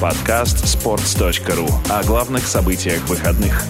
Подкаст 0.00 0.64
sports.ru 0.64 1.68
о 1.90 2.04
главных 2.04 2.46
событиях 2.46 3.08
выходных. 3.08 3.64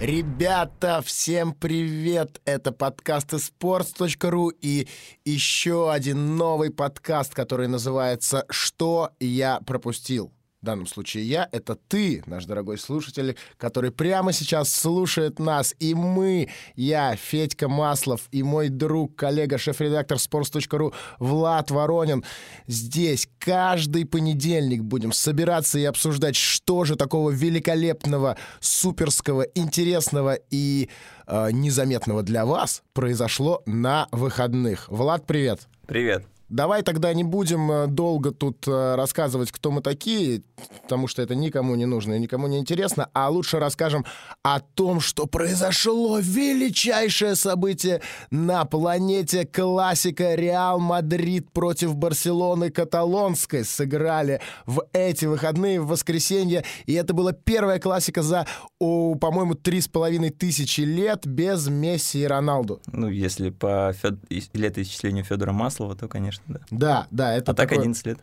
Ребята, 0.00 1.02
всем 1.04 1.52
привет! 1.52 2.40
Это 2.46 2.72
подкасты 2.72 3.36
sports.ru 3.36 4.48
и 4.62 4.88
еще 5.26 5.92
один 5.92 6.38
новый 6.38 6.70
подкаст, 6.70 7.34
который 7.34 7.68
называется 7.68 8.46
«Что 8.48 9.10
я 9.20 9.60
пропустил?». 9.66 10.32
В 10.62 10.66
данном 10.66 10.86
случае 10.86 11.24
я— 11.24 11.48
это 11.52 11.74
ты, 11.74 12.22
наш 12.26 12.44
дорогой 12.44 12.76
слушатель, 12.76 13.34
который 13.56 13.90
прямо 13.90 14.34
сейчас 14.34 14.70
слушает 14.70 15.38
нас. 15.38 15.74
И 15.78 15.94
мы, 15.94 16.50
я, 16.76 17.16
Федька 17.16 17.66
Маслов, 17.66 18.28
и 18.30 18.42
мой 18.42 18.68
друг, 18.68 19.16
коллега, 19.16 19.56
шеф-редактор 19.56 20.18
sports.ru 20.18 20.92
Влад 21.18 21.70
Воронин. 21.70 22.24
Здесь 22.66 23.26
каждый 23.38 24.04
понедельник 24.04 24.82
будем 24.82 25.12
собираться 25.12 25.78
и 25.78 25.84
обсуждать, 25.84 26.36
что 26.36 26.84
же 26.84 26.94
такого 26.96 27.30
великолепного, 27.30 28.36
суперского, 28.60 29.46
интересного 29.54 30.38
и 30.50 30.90
э, 31.26 31.52
незаметного 31.52 32.22
для 32.22 32.44
вас 32.44 32.82
произошло 32.92 33.62
на 33.64 34.08
выходных. 34.12 34.90
Влад, 34.90 35.26
привет! 35.26 35.68
Привет! 35.86 36.26
Давай 36.50 36.82
тогда 36.82 37.14
не 37.14 37.22
будем 37.22 37.70
э, 37.70 37.86
долго 37.86 38.32
тут 38.32 38.66
э, 38.66 38.94
рассказывать, 38.96 39.52
кто 39.52 39.70
мы 39.70 39.82
такие, 39.82 40.42
потому 40.82 41.06
что 41.06 41.22
это 41.22 41.36
никому 41.36 41.76
не 41.76 41.86
нужно 41.86 42.14
и 42.14 42.18
никому 42.18 42.48
не 42.48 42.58
интересно, 42.58 43.08
а 43.12 43.30
лучше 43.30 43.60
расскажем 43.60 44.04
о 44.42 44.58
том, 44.58 45.00
что 45.00 45.26
произошло 45.26 46.18
величайшее 46.18 47.36
событие 47.36 48.02
на 48.32 48.64
планете 48.64 49.46
классика 49.46 50.34
Реал 50.34 50.80
Мадрид 50.80 51.52
против 51.52 51.94
Барселоны 51.94 52.70
Каталонской. 52.70 53.64
Сыграли 53.64 54.40
в 54.66 54.82
эти 54.92 55.26
выходные, 55.26 55.80
в 55.80 55.86
воскресенье, 55.86 56.64
и 56.86 56.94
это 56.94 57.14
была 57.14 57.32
первая 57.32 57.78
классика 57.78 58.22
за, 58.22 58.46
по-моему, 58.78 59.54
три 59.54 59.80
с 59.80 59.86
половиной 59.86 60.30
тысячи 60.30 60.80
лет 60.80 61.26
без 61.26 61.68
Месси 61.68 62.22
и 62.22 62.26
Роналду. 62.26 62.80
Ну, 62.86 63.08
если 63.08 63.50
по 63.50 63.94
Фед... 64.02 64.14
летоисчислению 64.52 65.24
Федора 65.24 65.52
Маслова, 65.52 65.94
то, 65.94 66.08
конечно, 66.08 66.39
да. 66.46 66.60
Да, 66.70 67.06
да, 67.10 67.34
это 67.34 67.52
А 67.52 67.54
так 67.54 67.72
11 67.72 68.06
лет. 68.06 68.18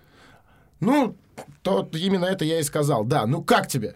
Ну, 0.79 1.15
то 1.61 1.89
именно 1.93 2.25
это 2.25 2.45
я 2.45 2.59
и 2.59 2.63
сказал. 2.63 3.03
Да, 3.03 3.25
ну 3.25 3.43
как 3.43 3.67
тебе? 3.67 3.95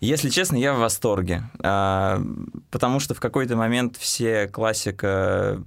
Если 0.00 0.30
честно, 0.30 0.56
я 0.56 0.74
в 0.74 0.78
восторге, 0.78 1.44
а, 1.60 2.20
потому 2.70 2.98
что 2.98 3.14
в 3.14 3.20
какой-то 3.20 3.54
момент 3.54 3.96
все 3.96 4.48
классика 4.48 5.62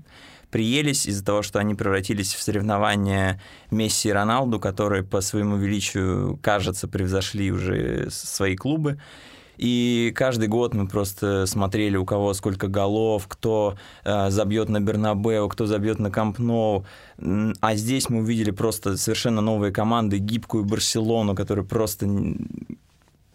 приелись 0.51 1.05
из-за 1.05 1.23
того, 1.23 1.41
что 1.41 1.59
они 1.59 1.73
превратились 1.73 2.33
в 2.33 2.41
соревнования 2.41 3.41
Месси 3.71 4.09
и 4.09 4.11
Роналду, 4.11 4.59
которые 4.59 5.03
по 5.03 5.21
своему 5.21 5.55
величию, 5.55 6.37
кажется, 6.41 6.87
превзошли 6.87 7.51
уже 7.51 8.09
свои 8.09 8.55
клубы. 8.55 8.99
И 9.57 10.11
каждый 10.15 10.47
год 10.47 10.73
мы 10.73 10.87
просто 10.87 11.45
смотрели, 11.45 11.97
у 11.97 12.05
кого 12.05 12.33
сколько 12.33 12.67
голов, 12.67 13.27
кто 13.27 13.75
э, 14.03 14.29
забьет 14.29 14.69
на 14.69 14.79
Бернабеу, 14.79 15.49
кто 15.49 15.65
забьет 15.65 15.99
на 15.99 16.11
Камп 16.11 16.39
Ноу. 16.39 16.85
А 17.17 17.75
здесь 17.75 18.09
мы 18.09 18.19
увидели 18.19 18.51
просто 18.51 18.97
совершенно 18.97 19.41
новые 19.41 19.71
команды, 19.71 20.17
гибкую 20.17 20.65
Барселону, 20.65 21.35
которая 21.35 21.65
просто 21.65 22.07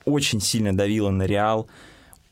очень 0.04 0.40
сильно 0.40 0.76
давила 0.76 1.10
на 1.10 1.24
Реал 1.24 1.68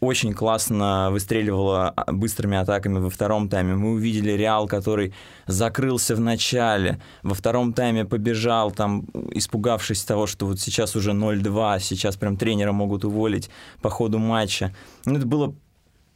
очень 0.01 0.33
классно 0.33 1.09
выстреливала 1.11 1.93
быстрыми 2.07 2.57
атаками 2.57 2.99
во 2.99 3.11
втором 3.11 3.49
тайме. 3.49 3.75
Мы 3.75 3.93
увидели 3.93 4.33
Реал, 4.33 4.69
который 4.69 5.13
закрылся 5.47 6.15
в 6.15 6.21
начале, 6.21 7.01
во 7.23 7.35
втором 7.35 7.73
тайме 7.73 8.05
побежал, 8.05 8.71
там, 8.71 9.07
испугавшись 9.33 10.05
того, 10.05 10.27
что 10.27 10.47
вот 10.47 10.61
сейчас 10.61 10.95
уже 10.95 11.13
0-2, 11.13 11.81
сейчас 11.81 12.17
прям 12.17 12.37
тренера 12.37 12.73
могут 12.73 13.05
уволить 13.05 13.51
по 13.83 13.91
ходу 13.91 14.19
матча. 14.19 14.75
Ну, 15.05 15.17
это 15.17 15.27
было 15.27 15.55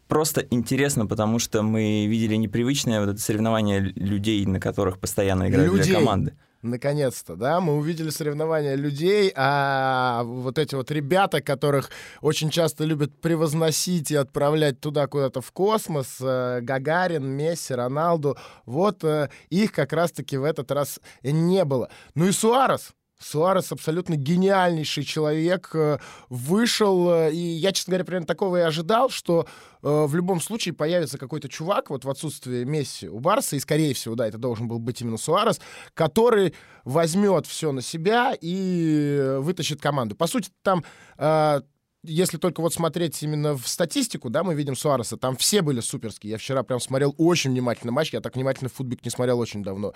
просто 0.07 0.47
интересно, 0.51 1.07
потому 1.07 1.39
что 1.39 1.63
мы 1.63 2.07
видели 2.07 2.37
непривычное 2.37 3.01
вот 3.01 3.11
это 3.11 3.21
соревнование 3.21 3.81
людей, 3.81 4.45
на 4.47 4.61
которых 4.61 4.99
постоянно 4.99 5.49
играют 5.49 5.73
людей. 5.73 5.91
для 5.91 5.99
команды 5.99 6.35
наконец-то, 6.63 7.37
да, 7.37 7.61
мы 7.61 7.77
увидели 7.77 8.11
соревнования 8.11 8.75
людей, 8.75 9.33
а 9.37 10.23
вот 10.25 10.59
эти 10.59 10.75
вот 10.75 10.91
ребята, 10.91 11.41
которых 11.41 11.91
очень 12.21 12.51
часто 12.51 12.85
любят 12.85 13.21
превозносить 13.21 14.11
и 14.11 14.17
отправлять 14.17 14.81
туда 14.81 15.07
куда-то 15.07 15.41
в 15.41 15.53
космос, 15.53 16.19
э, 16.21 16.61
Гагарин, 16.63 17.25
Месси, 17.27 17.75
Роналду, 17.75 18.37
вот 18.65 19.05
э, 19.05 19.29
их 19.51 19.73
как 19.73 19.93
раз-таки 19.93 20.37
в 20.37 20.45
этот 20.45 20.71
раз 20.71 21.01
не 21.23 21.65
было. 21.65 21.91
Ну 22.15 22.27
и 22.27 22.33
Суарес, 22.33 22.93
Суарес 23.23 23.73
абсолютно 23.73 24.17
гениальнейший 24.17 25.05
человек, 25.05 25.71
э, 25.75 25.99
вышел, 26.29 27.29
и 27.29 27.37
я, 27.37 27.73
честно 27.73 27.93
говоря, 27.93 28.05
примерно 28.05 28.27
такого 28.27 28.59
и 28.59 28.61
ожидал, 28.61 29.11
что 29.11 29.47
э, 29.83 30.05
в 30.07 30.15
любом 30.15 30.41
случае 30.41 30.75
появится 30.75 31.19
какой-то 31.19 31.49
чувак, 31.49 31.91
вот 31.91 32.05
в 32.05 32.11
отсутствии 32.11 32.65
Месси 32.65 33.09
у 33.09 33.21
Барса, 33.21 33.57
и, 33.57 33.61
скорее 33.61 33.95
всего, 33.95 34.15
да, 34.15 34.27
это 34.27 34.39
должен 34.39 34.69
был 34.69 34.79
быть 34.79 35.01
именно 35.01 35.19
Суарес, 35.19 35.61
который 35.95 36.55
возьмет 36.85 37.47
все 37.47 37.73
на 37.73 37.83
себя 37.83 38.37
и 38.41 39.37
вытащит 39.39 39.81
команду. 39.81 40.17
По 40.17 40.27
сути, 40.27 40.51
там 40.63 40.85
э, 41.19 41.61
если 42.05 42.37
только 42.37 42.61
вот 42.61 42.75
смотреть 42.75 43.23
именно 43.23 43.57
в 43.57 43.67
статистику, 43.69 44.29
да, 44.29 44.43
мы 44.43 44.55
видим 44.55 44.75
Суареса, 44.75 45.17
там 45.17 45.37
все 45.37 45.63
были 45.63 45.81
суперские. 45.81 46.33
Я 46.33 46.39
вчера 46.39 46.63
прям 46.63 46.81
смотрел 46.81 47.15
очень 47.17 47.51
внимательно 47.51 47.93
матч, 47.93 48.13
я 48.13 48.21
так 48.21 48.35
внимательно 48.35 48.69
футбик 48.69 49.05
не 49.05 49.11
смотрел 49.11 49.39
очень 49.39 49.63
давно. 49.63 49.95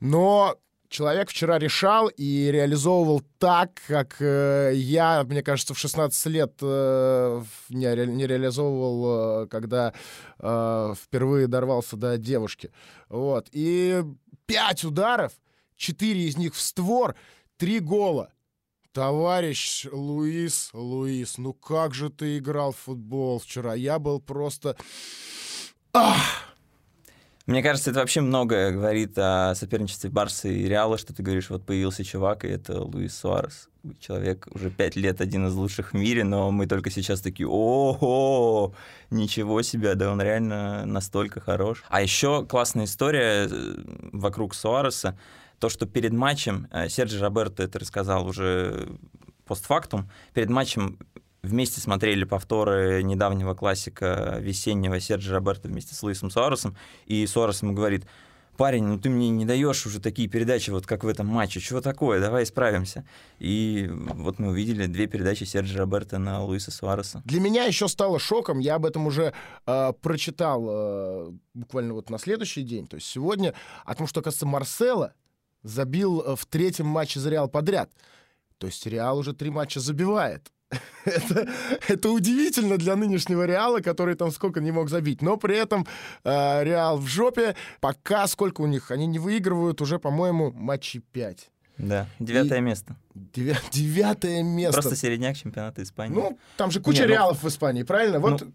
Но 0.00 0.56
человек 0.92 1.30
вчера 1.30 1.58
решал 1.58 2.08
и 2.08 2.50
реализовывал 2.52 3.22
так, 3.38 3.80
как 3.88 4.16
э, 4.20 4.72
я, 4.74 5.24
мне 5.24 5.42
кажется, 5.42 5.74
в 5.74 5.78
16 5.78 6.26
лет 6.26 6.52
э, 6.60 7.42
не, 7.70 8.06
не 8.06 8.26
реализовывал, 8.26 9.44
э, 9.44 9.46
когда 9.48 9.92
э, 10.38 10.94
впервые 11.02 11.48
дорвался 11.48 11.96
до 11.96 12.18
девушки. 12.18 12.70
Вот. 13.08 13.48
И 13.52 14.04
пять 14.46 14.84
ударов, 14.84 15.32
четыре 15.76 16.28
из 16.28 16.36
них 16.36 16.54
в 16.54 16.60
створ, 16.60 17.16
три 17.56 17.80
гола. 17.80 18.30
Товарищ 18.92 19.86
Луис, 19.90 20.68
Луис, 20.74 21.38
ну 21.38 21.54
как 21.54 21.94
же 21.94 22.10
ты 22.10 22.36
играл 22.36 22.72
в 22.72 22.78
футбол 22.78 23.38
вчера? 23.38 23.74
Я 23.74 23.98
был 23.98 24.20
просто... 24.20 24.76
Ах! 25.94 26.51
Мне 27.46 27.62
кажется, 27.62 27.90
это 27.90 28.00
вообще 28.00 28.20
многое 28.20 28.70
говорит 28.70 29.18
о 29.18 29.54
соперничестве 29.54 30.10
Барса 30.10 30.48
и 30.48 30.64
Реала, 30.68 30.96
что 30.96 31.12
ты 31.12 31.22
говоришь, 31.22 31.50
вот 31.50 31.66
появился 31.66 32.04
чувак, 32.04 32.44
и 32.44 32.48
это 32.48 32.80
Луис 32.80 33.16
Суарес. 33.16 33.68
Человек 33.98 34.46
уже 34.52 34.70
пять 34.70 34.94
лет 34.94 35.20
один 35.20 35.48
из 35.48 35.54
лучших 35.54 35.92
в 35.92 35.94
мире, 35.94 36.22
но 36.22 36.52
мы 36.52 36.68
только 36.68 36.90
сейчас 36.90 37.20
такие, 37.20 37.48
о 37.50 38.72
ничего 39.10 39.62
себе, 39.62 39.96
да 39.96 40.12
он 40.12 40.22
реально 40.22 40.86
настолько 40.86 41.40
хорош. 41.40 41.82
А 41.88 42.00
еще 42.00 42.46
классная 42.46 42.84
история 42.84 43.48
э, 43.50 43.74
вокруг 44.12 44.54
Суареса, 44.54 45.18
то, 45.58 45.68
что 45.68 45.86
перед 45.86 46.12
матчем, 46.12 46.68
э, 46.70 46.88
Серджи 46.88 47.18
Роберто 47.18 47.64
это 47.64 47.80
рассказал 47.80 48.26
уже 48.26 48.88
постфактум, 49.44 50.08
перед 50.32 50.48
матчем 50.48 50.98
вместе 51.42 51.80
смотрели 51.80 52.24
повторы 52.24 53.02
недавнего 53.02 53.54
классика 53.54 54.38
весеннего 54.40 55.00
Серджи 55.00 55.34
Роберто 55.34 55.68
вместе 55.68 55.94
с 55.94 56.02
Луисом 56.02 56.30
Суаресом, 56.30 56.76
и 57.06 57.26
Суарес 57.26 57.62
ему 57.62 57.72
говорит, 57.72 58.06
парень, 58.56 58.84
ну 58.84 58.98
ты 58.98 59.10
мне 59.10 59.28
не 59.28 59.44
даешь 59.44 59.84
уже 59.86 60.00
такие 60.00 60.28
передачи, 60.28 60.70
вот 60.70 60.86
как 60.86 61.02
в 61.02 61.08
этом 61.08 61.26
матче, 61.26 61.58
чего 61.58 61.80
такое, 61.80 62.20
давай 62.20 62.44
исправимся. 62.44 63.04
И 63.40 63.90
вот 63.90 64.38
мы 64.38 64.50
увидели 64.50 64.86
две 64.86 65.08
передачи 65.08 65.42
Серджи 65.44 65.76
Роберто 65.76 66.18
на 66.18 66.44
Луиса 66.44 66.70
Суареса. 66.70 67.22
Для 67.24 67.40
меня 67.40 67.64
еще 67.64 67.88
стало 67.88 68.20
шоком, 68.20 68.60
я 68.60 68.76
об 68.76 68.86
этом 68.86 69.06
уже 69.06 69.32
э, 69.66 69.92
прочитал 70.00 70.64
э, 70.68 71.32
буквально 71.54 71.94
вот 71.94 72.08
на 72.08 72.18
следующий 72.18 72.62
день, 72.62 72.86
то 72.86 72.96
есть 72.96 73.08
сегодня, 73.08 73.52
о 73.84 73.94
том, 73.96 74.06
что, 74.06 74.20
оказывается, 74.20 74.46
Марсело 74.46 75.14
забил 75.64 76.20
э, 76.20 76.36
в 76.36 76.46
третьем 76.46 76.86
матче 76.86 77.18
за 77.18 77.30
Реал 77.30 77.48
подряд. 77.48 77.90
То 78.58 78.68
есть 78.68 78.86
Реал 78.86 79.18
уже 79.18 79.32
три 79.32 79.50
матча 79.50 79.80
забивает. 79.80 80.52
это, 81.04 81.48
это 81.88 82.10
удивительно 82.10 82.78
для 82.78 82.96
нынешнего 82.96 83.44
Реала, 83.44 83.80
который 83.80 84.14
там 84.14 84.30
сколько 84.30 84.60
не 84.60 84.70
мог 84.70 84.88
забить. 84.88 85.22
Но 85.22 85.36
при 85.36 85.56
этом 85.56 85.86
э, 86.24 86.64
Реал 86.64 86.98
в 86.98 87.06
жопе. 87.06 87.54
Пока 87.80 88.26
сколько 88.26 88.60
у 88.62 88.66
них? 88.66 88.90
Они 88.90 89.06
не 89.06 89.18
выигрывают 89.18 89.80
уже, 89.80 89.98
по-моему, 89.98 90.52
матчи 90.52 91.00
5. 91.12 91.50
Да, 91.78 92.06
девятое 92.18 92.58
и... 92.58 92.62
место. 92.62 92.96
Девя... 93.14 93.56
Девятое 93.72 94.42
место. 94.42 94.80
Просто 94.80 94.96
середняк 94.96 95.36
чемпионата 95.36 95.82
Испании. 95.82 96.14
Ну, 96.14 96.38
там 96.56 96.70
же 96.70 96.80
куча 96.80 97.02
не, 97.02 97.08
ну 97.08 97.12
реалов 97.12 97.42
ну... 97.42 97.48
в 97.48 97.52
Испании, 97.52 97.82
правильно? 97.82 98.20
Вот 98.20 98.42
ну... 98.42 98.52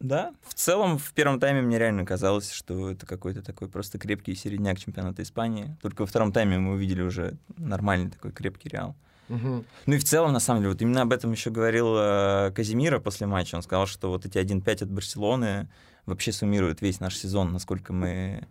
Да, 0.00 0.32
в 0.46 0.54
целом 0.54 0.96
в 0.96 1.12
первом 1.12 1.40
тайме 1.40 1.60
мне 1.60 1.76
реально 1.78 2.06
казалось, 2.06 2.52
что 2.52 2.90
это 2.90 3.04
какой-то 3.04 3.42
такой 3.42 3.68
просто 3.68 3.98
крепкий 3.98 4.34
середняк 4.36 4.78
чемпионата 4.78 5.22
Испании. 5.22 5.76
Только 5.82 6.02
во 6.02 6.06
втором 6.06 6.32
тайме 6.32 6.58
мы 6.58 6.74
увидели 6.74 7.02
уже 7.02 7.36
нормальный 7.56 8.10
такой 8.10 8.30
крепкий 8.30 8.68
Реал. 8.68 8.94
Угу. 9.28 9.64
Ну 9.86 9.94
и 9.94 9.98
в 9.98 10.04
целом, 10.04 10.32
на 10.32 10.40
самом 10.40 10.60
деле, 10.60 10.72
вот 10.72 10.82
именно 10.82 11.02
об 11.02 11.12
этом 11.12 11.32
еще 11.32 11.50
говорил 11.50 11.94
э, 11.96 12.52
Казимира 12.54 12.98
после 12.98 13.26
матча. 13.26 13.56
Он 13.56 13.62
сказал, 13.62 13.86
что 13.86 14.08
вот 14.08 14.24
эти 14.24 14.38
1-5 14.38 14.84
от 14.84 14.90
Барселоны 14.90 15.68
вообще 16.06 16.32
суммируют 16.32 16.80
весь 16.80 17.00
наш 17.00 17.16
сезон, 17.16 17.52
насколько 17.52 17.92
мы 17.92 18.46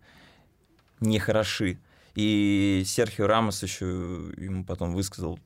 не 1.00 1.18
хороши. 1.18 1.78
И 2.14 2.82
Серхио 2.86 3.26
Рамос 3.26 3.62
еще 3.62 3.86
ему 4.36 4.64
потом 4.64 4.94
высказал, 4.94 5.38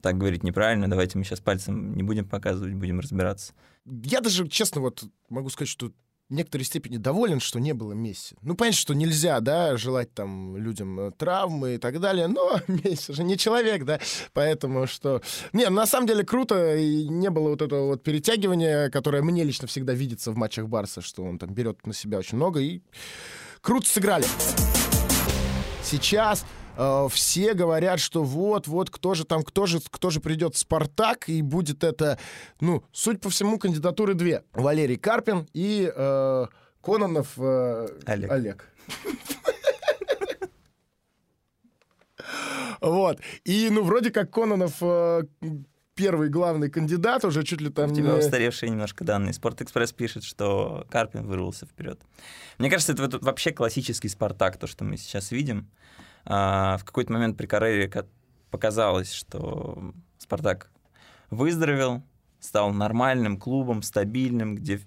так 0.00 0.18
говорить 0.18 0.42
неправильно, 0.42 0.88
давайте 0.88 1.18
мы 1.18 1.24
сейчас 1.24 1.40
пальцем 1.40 1.94
не 1.94 2.02
будем 2.02 2.28
показывать, 2.28 2.74
будем 2.74 3.00
разбираться. 3.00 3.52
Я 3.86 4.20
даже, 4.20 4.48
честно, 4.48 4.80
вот 4.80 5.04
могу 5.28 5.50
сказать, 5.50 5.68
что 5.68 5.92
некоторой 6.34 6.64
степени 6.64 6.96
доволен, 6.96 7.40
что 7.40 7.58
не 7.58 7.72
было 7.72 7.92
Месси. 7.92 8.36
Ну, 8.42 8.54
понятно, 8.54 8.78
что 8.78 8.94
нельзя, 8.94 9.40
да, 9.40 9.76
желать 9.76 10.12
там 10.12 10.56
людям 10.56 11.00
э, 11.00 11.10
травмы 11.12 11.76
и 11.76 11.78
так 11.78 12.00
далее, 12.00 12.26
но 12.26 12.60
Месси 12.68 13.12
же 13.12 13.24
не 13.24 13.38
человек, 13.38 13.84
да, 13.84 14.00
поэтому 14.32 14.86
что... 14.86 15.22
Не, 15.52 15.68
на 15.70 15.86
самом 15.86 16.06
деле 16.06 16.24
круто, 16.24 16.76
и 16.76 17.08
не 17.08 17.30
было 17.30 17.50
вот 17.50 17.62
этого 17.62 17.86
вот 17.86 18.02
перетягивания, 18.02 18.90
которое 18.90 19.22
мне 19.22 19.44
лично 19.44 19.66
всегда 19.66 19.94
видится 19.94 20.32
в 20.32 20.36
матчах 20.36 20.68
Барса, 20.68 21.00
что 21.00 21.22
он 21.22 21.38
там 21.38 21.54
берет 21.54 21.86
на 21.86 21.94
себя 21.94 22.18
очень 22.18 22.36
много, 22.36 22.60
и 22.60 22.80
круто 23.60 23.88
сыграли. 23.88 24.26
Сейчас 25.82 26.44
э, 26.76 27.08
все 27.10 27.54
говорят, 27.54 28.00
что 28.00 28.22
вот, 28.22 28.66
вот, 28.66 28.90
кто 28.90 29.14
же 29.14 29.24
там, 29.24 29.42
кто 29.42 29.66
же, 29.66 29.80
кто 29.90 30.10
же 30.10 30.20
придет 30.20 30.54
в 30.54 30.58
Спартак, 30.58 31.28
и 31.28 31.42
будет 31.42 31.84
это, 31.84 32.18
ну, 32.60 32.84
суть 32.92 33.20
по 33.20 33.30
всему, 33.30 33.58
кандидатуры 33.58 34.14
две. 34.14 34.44
Валерий 34.52 34.96
Карпин 34.96 35.48
и 35.52 35.92
э, 35.94 36.46
Кононов 36.82 37.32
э, 37.36 37.88
Олег. 38.06 38.30
Олег. 38.30 38.68
Вот. 42.80 43.18
И, 43.44 43.68
ну, 43.70 43.82
вроде 43.82 44.10
как 44.10 44.30
Кононов 44.30 44.74
э, 44.82 45.22
первый 45.94 46.28
главный 46.28 46.70
кандидат, 46.70 47.24
уже 47.24 47.42
чуть 47.44 47.60
ли 47.60 47.70
там... 47.70 47.92
У 47.92 47.94
тебя 47.94 48.12
не- 48.12 48.18
устаревшие 48.18 48.70
немножко 48.70 49.04
данные. 49.04 49.32
Спортэкспресс 49.32 49.92
пишет, 49.92 50.24
что 50.24 50.86
Карпин 50.90 51.26
вырвался 51.26 51.66
вперед. 51.66 52.00
Мне 52.58 52.70
кажется, 52.70 52.92
это 52.92 53.18
вообще 53.20 53.52
классический 53.52 54.08
Спартак, 54.08 54.58
то, 54.58 54.66
что 54.66 54.84
мы 54.84 54.96
сейчас 54.96 55.30
видим. 55.30 55.70
А, 56.26 56.76
в 56.78 56.84
какой-то 56.84 57.12
момент 57.12 57.36
при 57.36 57.46
Карере 57.46 57.88
ка- 57.88 58.06
показалось, 58.50 59.12
что 59.12 59.92
Спартак 60.18 60.70
выздоровел, 61.30 62.02
стал 62.40 62.72
нормальным 62.72 63.38
клубом, 63.38 63.82
стабильным, 63.82 64.54
где 64.54 64.80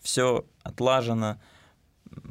все 0.00 0.46
отлажено, 0.62 1.40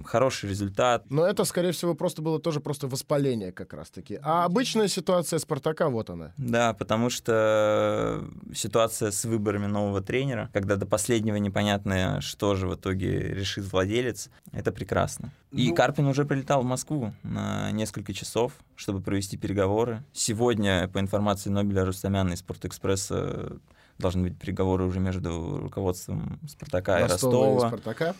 хороший 0.05 0.49
результат. 0.49 1.05
Но 1.09 1.25
это, 1.25 1.43
скорее 1.43 1.71
всего, 1.71 1.95
просто 1.95 2.21
было 2.21 2.39
тоже 2.39 2.59
просто 2.59 2.87
воспаление 2.87 3.51
как 3.51 3.73
раз-таки. 3.73 4.19
А 4.21 4.45
обычная 4.45 4.87
ситуация 4.87 5.39
Спартака, 5.39 5.89
вот 5.89 6.09
она. 6.09 6.33
Да, 6.37 6.73
потому 6.73 7.09
что 7.09 8.23
ситуация 8.53 9.11
с 9.11 9.25
выборами 9.25 9.67
нового 9.67 10.01
тренера, 10.01 10.49
когда 10.53 10.75
до 10.75 10.85
последнего 10.85 11.35
непонятно, 11.35 12.21
что 12.21 12.55
же 12.55 12.67
в 12.67 12.75
итоге 12.75 13.19
решит 13.19 13.71
владелец, 13.71 14.29
это 14.51 14.71
прекрасно. 14.71 15.31
И 15.51 15.69
Ну- 15.69 15.75
Карпин 15.75 16.05
уже 16.07 16.25
прилетал 16.25 16.61
в 16.61 16.65
Москву 16.65 17.13
на 17.23 17.71
несколько 17.71 18.13
часов, 18.13 18.53
чтобы 18.75 19.01
провести 19.01 19.37
переговоры. 19.37 20.03
Сегодня, 20.13 20.87
по 20.87 20.99
информации 20.99 21.49
Нобеля 21.49 21.85
Рустамяна 21.85 22.33
из 22.33 22.39
Спортэкспресса, 22.39 23.57
должны 23.97 24.23
быть 24.29 24.37
переговоры 24.39 24.85
уже 24.85 24.99
между 24.99 25.57
руководством 25.59 26.39
Спартака 26.47 26.99
и 26.99 27.03
Ростова 27.03 27.33
и 27.33 27.53
Ростова. 27.53 27.67
Спартака. 27.67 28.15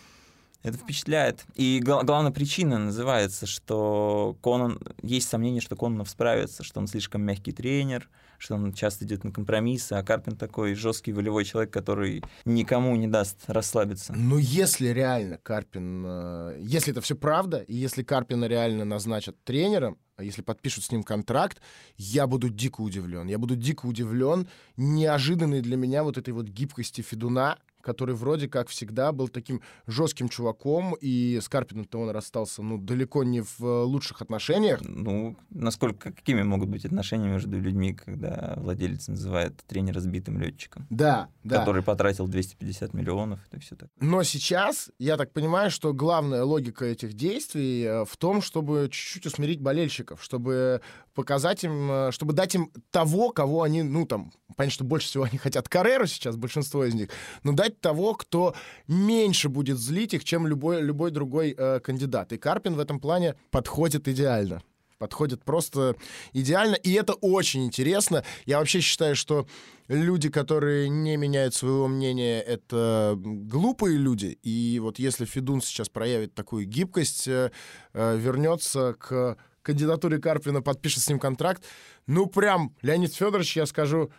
Это 0.61 0.77
впечатляет. 0.77 1.45
И 1.56 1.79
гла- 1.81 2.03
главная 2.03 2.31
причина 2.31 2.77
называется, 2.77 3.45
что 3.45 4.38
Конан... 4.44 4.79
Есть 5.01 5.29
сомнение, 5.29 5.61
что 5.61 5.75
Кононов 5.77 6.09
справится, 6.09 6.63
что 6.63 6.79
он 6.81 6.88
слишком 6.88 7.21
мягкий 7.21 7.53
тренер, 7.53 8.09
что 8.38 8.56
он 8.56 8.73
часто 8.73 9.06
идет 9.06 9.23
на 9.23 9.31
компромиссы, 9.31 9.94
а 9.94 10.03
Карпин 10.03 10.35
такой 10.35 10.73
жесткий 10.75 11.13
волевой 11.13 11.45
человек, 11.45 11.71
который 11.71 12.23
никому 12.44 12.95
не 12.97 13.07
даст 13.07 13.38
расслабиться. 13.47 14.13
Ну, 14.13 14.38
если 14.38 14.89
реально 14.89 15.38
Карпин... 15.38 16.03
э, 16.06 16.57
Если 16.59 16.91
это 16.91 17.00
все 17.01 17.15
правда, 17.15 17.59
и 17.59 17.75
если 17.75 18.03
Карпина 18.03 18.45
реально 18.45 18.83
назначат 18.83 19.41
тренером, 19.45 19.97
а 20.17 20.23
если 20.23 20.41
подпишут 20.41 20.83
с 20.83 20.91
ним 20.91 21.03
контракт, 21.03 21.62
я 21.95 22.27
буду 22.27 22.50
дико 22.50 22.81
удивлен. 22.81 23.27
Я 23.27 23.38
буду 23.38 23.55
дико 23.55 23.85
удивлен 23.85 24.50
неожиданной 24.75 25.62
для 25.62 25.77
меня 25.77 26.03
вот 26.03 26.17
этой 26.17 26.33
вот 26.33 26.47
гибкости 26.47 27.00
Федуна, 27.00 27.57
который 27.81 28.15
вроде 28.15 28.47
как 28.47 28.67
всегда 28.69 29.11
был 29.11 29.27
таким 29.27 29.61
жестким 29.87 30.29
чуваком, 30.29 30.95
и 30.99 31.39
с 31.41 31.47
Карпином-то 31.49 31.99
он 31.99 32.09
расстался, 32.09 32.61
ну, 32.61 32.77
далеко 32.77 33.23
не 33.23 33.41
в 33.41 33.59
э, 33.61 33.83
лучших 33.83 34.21
отношениях. 34.21 34.79
Ну, 34.81 35.35
насколько, 35.49 36.11
какими 36.11 36.43
могут 36.43 36.69
быть 36.69 36.85
отношения 36.85 37.29
между 37.29 37.59
людьми, 37.59 37.93
когда 37.93 38.55
владелец 38.57 39.07
называет 39.07 39.55
тренера 39.67 39.99
сбитым 39.99 40.39
летчиком, 40.39 40.87
Да, 40.89 41.29
да. 41.43 41.59
который 41.59 41.83
потратил 41.83 42.27
250 42.27 42.93
миллионов, 42.93 43.39
это 43.49 43.59
все 43.61 43.75
так. 43.75 43.89
Но 43.99 44.23
сейчас, 44.23 44.89
я 44.99 45.17
так 45.17 45.31
понимаю, 45.33 45.71
что 45.71 45.93
главная 45.93 46.43
логика 46.43 46.85
этих 46.85 47.13
действий 47.13 47.83
э, 47.83 48.05
в 48.05 48.17
том, 48.17 48.41
чтобы 48.41 48.89
чуть-чуть 48.91 49.25
усмирить 49.25 49.61
болельщиков, 49.61 50.23
чтобы 50.23 50.81
показать 51.13 51.63
им, 51.63 51.91
э, 51.91 52.11
чтобы 52.11 52.33
дать 52.33 52.55
им 52.55 52.71
того, 52.91 53.29
кого 53.31 53.63
они, 53.63 53.83
ну, 53.83 54.05
там, 54.05 54.31
понятно, 54.55 54.73
что 54.73 54.83
больше 54.83 55.07
всего 55.07 55.23
они 55.25 55.37
хотят 55.37 55.69
Карреру 55.69 56.07
сейчас, 56.07 56.35
большинство 56.35 56.85
из 56.85 56.93
них, 56.93 57.09
но 57.43 57.53
дать 57.53 57.69
того, 57.69 58.13
кто 58.16 58.56
меньше 58.88 59.50
будет 59.50 59.77
злить 59.77 60.13
их, 60.13 60.24
чем 60.24 60.48
любой, 60.48 60.81
любой 60.81 61.12
другой 61.12 61.56
э, 61.57 61.80
кандидат. 61.80 62.31
И 62.33 62.38
Карпин 62.38 62.75
в 62.75 62.80
этом 62.80 63.00
плане 63.00 63.36
подходит 63.51 64.07
идеально. 64.07 64.62
Подходит 65.00 65.45
просто 65.45 65.95
идеально, 66.33 66.75
и 66.75 66.92
это 66.92 67.13
очень 67.13 67.66
интересно. 67.66 68.25
Я 68.45 68.60
вообще 68.60 68.81
считаю, 68.81 69.16
что 69.16 69.48
люди, 69.88 70.30
которые 70.30 70.89
не 70.89 71.16
меняют 71.16 71.56
своего 71.56 71.88
мнения, 71.88 72.42
это 72.42 73.16
глупые 73.18 73.98
люди. 73.98 74.38
И 74.44 74.77
вот 74.81 75.00
если 75.00 75.24
Федун 75.24 75.62
сейчас 75.62 75.88
проявит 75.88 76.36
такую 76.36 76.65
гибкость, 76.65 77.30
э, 77.30 77.51
э, 77.94 78.18
вернется 78.18 78.94
к 79.00 79.38
кандидатуре 79.62 80.18
Карпина, 80.18 80.62
подпишет 80.62 81.04
с 81.04 81.10
ним 81.10 81.19
контракт, 81.19 81.63
ну 82.06 82.25
прям, 82.25 82.75
Леонид 82.81 83.13
Федорович, 83.13 83.56
я 83.56 83.65
скажу, 83.65 84.12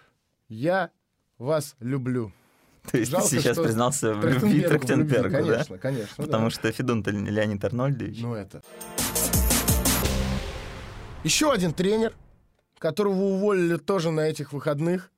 я 0.48 0.90
вас 1.38 1.76
люблю. 1.80 2.32
То 2.90 2.98
есть 2.98 3.10
Жалко, 3.10 3.28
ты 3.28 3.40
сейчас 3.40 3.56
признался 3.56 4.14
в 4.14 4.24
любви 4.24 4.62
Трахтенбергу 4.62 5.30
да? 5.30 5.38
Конечно, 5.38 5.78
конечно. 5.78 6.14
Потому 6.16 6.44
да. 6.44 6.50
что 6.50 6.72
Федун-то 6.72 7.10
Леонид 7.10 7.64
Арнольдович. 7.64 8.18
Ну 8.20 8.34
это. 8.34 8.62
Еще 11.22 11.52
один 11.52 11.72
тренер, 11.72 12.14
которого 12.78 13.20
уволили 13.20 13.76
тоже 13.76 14.10
на 14.10 14.22
этих 14.22 14.52
выходных, 14.52 15.10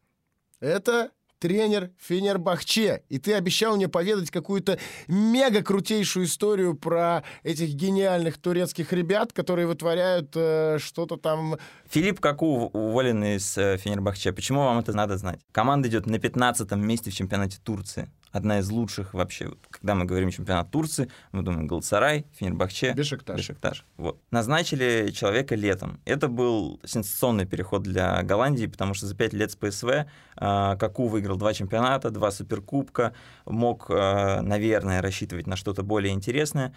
это 0.60 1.10
тренер 1.42 1.90
Фенербахче. 1.98 3.02
И 3.08 3.18
ты 3.18 3.34
обещал 3.34 3.74
мне 3.74 3.88
поведать 3.88 4.30
какую-то 4.30 4.78
мега 5.08 5.60
крутейшую 5.64 6.26
историю 6.26 6.76
про 6.76 7.24
этих 7.42 7.70
гениальных 7.70 8.38
турецких 8.38 8.92
ребят, 8.92 9.32
которые 9.32 9.66
вытворяют 9.66 10.30
э, 10.36 10.78
что-то 10.78 11.16
там. 11.16 11.56
Филипп 11.90 12.20
Каку 12.20 12.70
уволен 12.72 13.25
из 13.25 13.58
э, 13.58 13.76
Фенербахче. 13.76 14.32
Почему 14.32 14.61
вам 14.61 14.78
это 14.78 14.92
надо 14.92 15.18
знать? 15.18 15.40
Команда 15.50 15.88
идет 15.88 16.06
на 16.06 16.20
15 16.20 16.70
месте 16.76 17.11
в 17.11 17.14
чемпионате 17.14 17.58
Турции. 17.61 18.08
Одна 18.32 18.60
из 18.60 18.70
лучших 18.70 19.12
вообще. 19.12 19.48
Вот 19.48 19.58
Когда 19.70 19.94
мы 19.94 20.06
говорим 20.06 20.30
чемпионат 20.30 20.70
Турции, 20.70 21.10
мы 21.32 21.42
думаем 21.42 21.66
Галцарай, 21.66 22.24
Фенербахче, 22.32 22.94
Бешикташ. 22.94 23.36
Бешикташ. 23.36 23.84
Вот. 23.98 24.20
Назначили 24.30 25.10
человека 25.10 25.54
летом. 25.54 26.00
Это 26.06 26.28
был 26.28 26.80
сенсационный 26.84 27.44
переход 27.44 27.82
для 27.82 28.22
Голландии, 28.22 28.66
потому 28.66 28.94
что 28.94 29.06
за 29.06 29.14
5 29.14 29.32
лет 29.34 29.50
с 29.52 29.56
ПСВ 29.56 29.88
э, 29.88 30.06
Каку 30.36 31.08
выиграл 31.08 31.36
два 31.36 31.52
чемпионата, 31.52 32.10
два 32.10 32.30
суперкубка, 32.30 33.12
мог, 33.44 33.90
э, 33.90 34.40
наверное, 34.40 35.02
рассчитывать 35.02 35.46
на 35.46 35.56
что-то 35.56 35.82
более 35.82 36.14
интересное. 36.14 36.74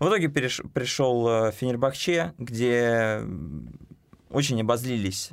В 0.00 0.08
итоге 0.08 0.26
переш- 0.26 0.68
пришел 0.70 1.28
э, 1.28 1.52
Фенербахче, 1.52 2.34
где 2.36 3.22
очень 4.28 4.60
обозлились 4.60 5.30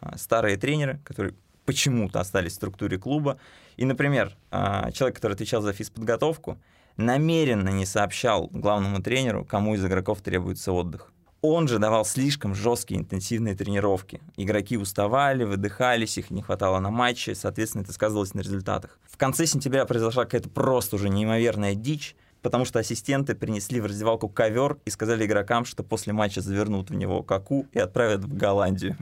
а, 0.00 0.16
старые 0.16 0.56
тренеры, 0.56 1.00
которые 1.04 1.34
почему-то 1.66 2.20
остались 2.20 2.52
в 2.52 2.56
структуре 2.56 2.98
клуба. 2.98 3.38
И, 3.76 3.84
например, 3.84 4.36
а, 4.50 4.90
человек, 4.92 5.16
который 5.16 5.34
отвечал 5.34 5.60
за 5.60 5.72
физподготовку, 5.72 6.58
намеренно 6.96 7.68
не 7.68 7.84
сообщал 7.84 8.48
главному 8.52 9.02
тренеру, 9.02 9.44
кому 9.44 9.74
из 9.74 9.84
игроков 9.84 10.22
требуется 10.22 10.72
отдых. 10.72 11.12
Он 11.42 11.68
же 11.68 11.78
давал 11.78 12.04
слишком 12.04 12.54
жесткие 12.54 13.00
интенсивные 13.00 13.54
тренировки. 13.54 14.20
Игроки 14.36 14.78
уставали, 14.78 15.44
выдыхались, 15.44 16.16
их 16.18 16.30
не 16.30 16.42
хватало 16.42 16.80
на 16.80 16.90
матче, 16.90 17.34
соответственно, 17.34 17.82
это 17.82 17.92
сказывалось 17.92 18.34
на 18.34 18.40
результатах. 18.40 18.98
В 19.04 19.16
конце 19.16 19.46
сентября 19.46 19.84
произошла 19.84 20.24
какая-то 20.24 20.48
просто 20.48 20.96
уже 20.96 21.08
неимоверная 21.08 21.74
дичь, 21.74 22.16
потому 22.42 22.64
что 22.64 22.78
ассистенты 22.78 23.34
принесли 23.34 23.80
в 23.80 23.86
раздевалку 23.86 24.28
ковер 24.28 24.78
и 24.84 24.90
сказали 24.90 25.26
игрокам, 25.26 25.64
что 25.64 25.82
после 25.82 26.12
матча 26.12 26.40
завернут 26.40 26.90
в 26.90 26.94
него 26.94 27.22
каку 27.22 27.66
и 27.72 27.78
отправят 27.78 28.24
в 28.24 28.36
Голландию. 28.36 28.96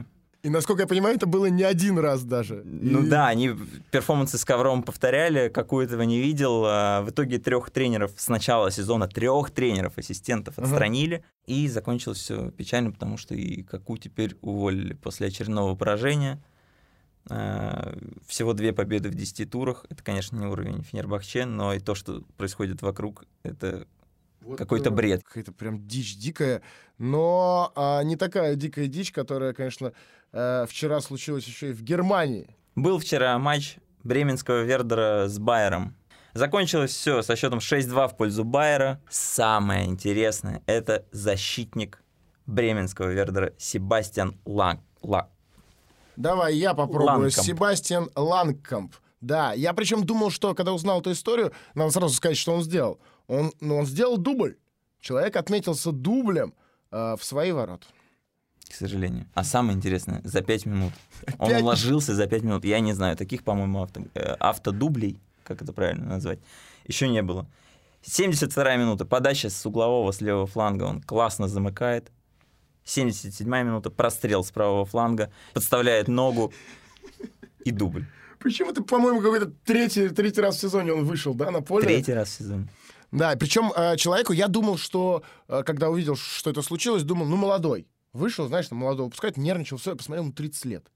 И, 0.45 0.49
насколько 0.49 0.83
я 0.83 0.87
понимаю, 0.87 1.15
это 1.15 1.25
было 1.25 1.47
не 1.47 1.63
один 1.63 1.97
раз 1.97 2.23
даже. 2.23 2.61
Ну 2.63 3.03
И- 3.03 3.09
да, 3.09 3.27
они 3.29 3.55
перформансы 3.89 4.37
с 4.37 4.45
ковром 4.45 4.83
повторяли, 4.83 5.49
какую 5.49 5.87
этого 5.87 6.03
не 6.03 6.19
видел. 6.21 6.63
А 6.67 7.01
В 7.01 7.09
итоге 7.09 7.39
трех 7.39 7.71
тренеров 7.71 8.11
с 8.15 8.27
начала 8.27 8.69
сезона, 8.69 9.07
трех 9.07 9.49
тренеров, 9.49 9.97
ассистентов 9.97 10.59
отстранили. 10.59 11.23
И 11.47 11.67
закончилось 11.67 12.19
все 12.19 12.51
печально, 12.51 12.91
потому 12.91 13.17
что 13.17 13.33
и 13.33 13.63
Каку 13.63 13.97
теперь 13.97 14.37
уволили 14.41 14.93
после 14.93 15.27
очередного 15.27 15.75
поражения. 15.75 16.39
А, 17.27 17.97
Всего 18.27 18.53
две 18.53 18.71
победы 18.71 19.09
в 19.09 19.15
10 19.15 19.49
турах. 19.49 19.87
Это, 19.89 20.03
конечно, 20.03 20.37
не 20.37 20.45
уровень 20.45 20.83
Фенербахче, 20.83 21.45
но 21.45 21.73
и 21.73 21.79
то, 21.79 21.95
что 21.95 22.21
происходит 22.37 22.83
вокруг, 22.83 23.25
это 23.41 23.87
Вот, 24.41 24.59
Какой-то 24.59 24.91
э, 24.91 24.93
бред. 24.93 25.23
Какая-то 25.23 25.53
прям 25.53 25.87
дичь 25.87 26.17
дикая. 26.17 26.61
Но 26.99 27.71
а, 27.75 28.03
не 28.03 28.15
такая 28.15 28.55
дикая 28.55 28.85
дичь, 28.87 29.11
которая, 29.11 29.53
конечно, 29.53 29.91
э, 30.31 30.65
вчера 30.67 31.01
случилась 31.01 31.45
еще 31.45 31.69
и 31.69 31.73
в 31.73 31.81
Германии. 31.81 32.47
Был 32.75 32.99
вчера 32.99 33.37
матч 33.39 33.77
бременского 34.03 34.63
Вердера 34.63 35.27
с 35.27 35.39
Байером. 35.39 35.95
Закончилось 36.33 36.91
все 36.91 37.21
со 37.21 37.35
счетом 37.37 37.59
6-2 37.59 38.09
в 38.09 38.17
пользу 38.17 38.43
Байера. 38.43 39.01
Самое 39.09 39.85
интересное— 39.85 40.61
это 40.65 41.05
защитник 41.11 42.03
бременского 42.45 43.09
Вердера 43.11 43.53
Себастьян 43.57 44.37
Ланг. 44.45 44.81
Ла- 45.01 45.29
Давай 46.17 46.55
я 46.55 46.73
попробую. 46.73 47.05
Ланкамп. 47.23 47.45
Себастьян 47.45 48.09
Ланкамп. 48.15 48.93
Да, 49.21 49.53
я 49.53 49.73
причем 49.73 50.03
думал, 50.03 50.29
что 50.29 50.53
когда 50.53 50.73
узнал 50.73 50.99
эту 51.01 51.11
историю, 51.11 51.53
надо 51.73 51.91
сразу 51.91 52.13
сказать, 52.13 52.37
что 52.37 52.53
он 52.53 52.61
сделал. 52.63 52.99
Он, 53.27 53.51
ну, 53.59 53.77
он 53.77 53.85
сделал 53.85 54.17
дубль. 54.17 54.57
Человек 54.99 55.35
отметился 55.35 55.91
дублем 55.91 56.53
э, 56.91 57.15
в 57.17 57.23
свои 57.23 57.51
ворота. 57.51 57.87
К 58.69 58.73
сожалению. 58.73 59.25
А 59.33 59.43
самое 59.43 59.77
интересное, 59.77 60.21
за 60.23 60.41
5 60.41 60.65
минут. 60.65 60.93
Он 61.39 61.49
Пять- 61.49 61.61
уложился 61.61 62.15
за 62.15 62.27
5 62.27 62.43
минут. 62.43 62.65
Я 62.65 62.79
не 62.79 62.93
знаю, 62.93 63.15
таких, 63.15 63.43
по-моему, 63.43 63.83
авто, 63.83 64.01
э, 64.13 64.35
автодублей, 64.39 65.19
как 65.43 65.61
это 65.61 65.73
правильно 65.73 66.05
назвать, 66.05 66.39
еще 66.87 67.07
не 67.07 67.21
было. 67.21 67.47
72 68.03 68.75
минута, 68.75 69.05
подача 69.05 69.49
с 69.49 69.65
углового, 69.65 70.11
с 70.11 70.21
левого 70.21 70.45
фланга, 70.45 70.83
он 70.83 71.01
классно 71.01 71.47
замыкает. 71.47 72.11
77 72.83 73.47
минута, 73.47 73.89
прострел 73.89 74.43
с 74.43 74.51
правого 74.51 74.85
фланга, 74.85 75.31
подставляет 75.53 76.07
ногу 76.07 76.53
и 77.63 77.71
дубль. 77.71 78.05
Причем 78.37 78.69
это, 78.69 78.83
по-моему, 78.83 79.21
какой-то 79.21 79.51
третий, 79.65 80.09
третий 80.09 80.41
раз 80.41 80.57
в 80.57 80.59
сезоне 80.59 80.93
он 80.93 81.03
вышел, 81.05 81.33
да, 81.33 81.49
на 81.49 81.61
поле. 81.61 81.83
Третий 81.83 82.13
раз 82.13 82.29
в 82.29 82.33
сезоне. 82.33 82.67
Да, 83.11 83.35
причем 83.37 83.71
э, 83.75 83.97
человеку, 83.97 84.33
я 84.33 84.47
думал, 84.47 84.77
что, 84.77 85.23
э, 85.47 85.63
когда 85.65 85.89
увидел, 85.89 86.15
что 86.15 86.51
это 86.51 86.61
случилось, 86.61 87.01
думал, 87.03 87.25
ну, 87.25 87.37
молодой. 87.37 87.87
Вышел, 88.15 88.47
знаешь, 88.47 88.69
там 88.69 88.77
молодого 88.77 89.07
выпускать, 89.07 89.35
нервничал, 89.35 89.75
все, 89.75 89.89
я 89.89 89.97
посмотрел, 89.97 90.23
ему 90.23 90.31
30 90.33 90.65
лет. 90.65 90.87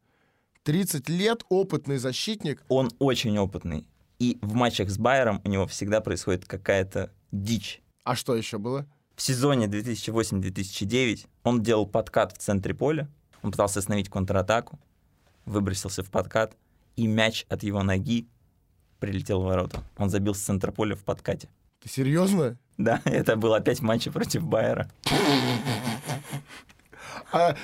30 0.63 1.09
лет, 1.09 1.43
опытный 1.49 1.97
защитник. 1.97 2.63
Он 2.69 2.89
очень 2.97 3.37
опытный. 3.37 3.85
И 4.19 4.39
в 4.41 4.53
матчах 4.53 4.89
с 4.89 4.97
Байером 4.97 5.41
у 5.43 5.49
него 5.49 5.67
всегда 5.67 5.99
происходит 5.99 6.45
какая-то 6.45 7.11
дичь. 7.33 7.81
А 8.05 8.15
что 8.15 8.37
еще 8.37 8.57
было? 8.57 8.87
В 9.17 9.21
сезоне 9.21 9.65
2008-2009 9.65 11.27
он 11.43 11.61
делал 11.61 11.85
подкат 11.85 12.31
в 12.31 12.37
центре 12.37 12.73
поля, 12.73 13.09
он 13.41 13.51
пытался 13.51 13.79
остановить 13.79 14.07
контратаку, 14.07 14.79
выбросился 15.43 16.03
в 16.03 16.09
подкат, 16.09 16.55
и 16.95 17.05
мяч 17.05 17.45
от 17.49 17.63
его 17.63 17.83
ноги 17.83 18.29
прилетел 19.01 19.41
в 19.41 19.45
ворота. 19.45 19.83
Он 19.97 20.09
забил 20.09 20.33
с 20.35 20.39
центра 20.39 20.71
поля 20.71 20.95
в 20.95 21.03
подкате. 21.03 21.49
Ты 21.81 21.89
серьезно? 21.89 22.57
Да, 22.77 23.01
это 23.05 23.35
был 23.35 23.53
опять 23.53 23.81
матч 23.81 24.05
против 24.05 24.45
Байера. 24.45 24.89
А 27.31 27.55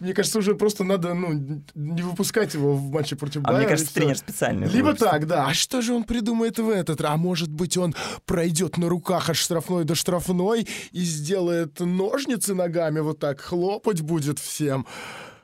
мне 0.00 0.12
кажется, 0.12 0.38
уже 0.38 0.54
просто 0.54 0.84
надо, 0.84 1.14
ну, 1.14 1.62
не 1.74 2.02
выпускать 2.02 2.52
его 2.54 2.74
в 2.74 2.90
матче 2.90 3.16
против 3.16 3.42
А 3.44 3.48
мне 3.48 3.58
Байера, 3.58 3.70
кажется, 3.70 3.94
тренер 3.94 4.18
специально. 4.18 4.64
Либо 4.66 4.86
выпустил. 4.86 5.08
так, 5.08 5.26
да. 5.26 5.46
А 5.46 5.54
что 5.54 5.80
же 5.80 5.94
он 5.94 6.04
придумает 6.04 6.58
в 6.58 6.68
этот? 6.68 7.00
А 7.00 7.16
может 7.16 7.48
быть, 7.48 7.76
он 7.76 7.94
пройдет 8.26 8.76
на 8.76 8.88
руках 8.88 9.30
от 9.30 9.36
штрафной 9.36 9.84
до 9.84 9.94
штрафной 9.94 10.66
и 10.90 11.00
сделает 11.00 11.80
ножницы 11.80 12.54
ногами 12.54 13.00
вот 13.00 13.20
так, 13.20 13.40
хлопать 13.40 14.02
будет 14.02 14.38
всем. 14.38 14.86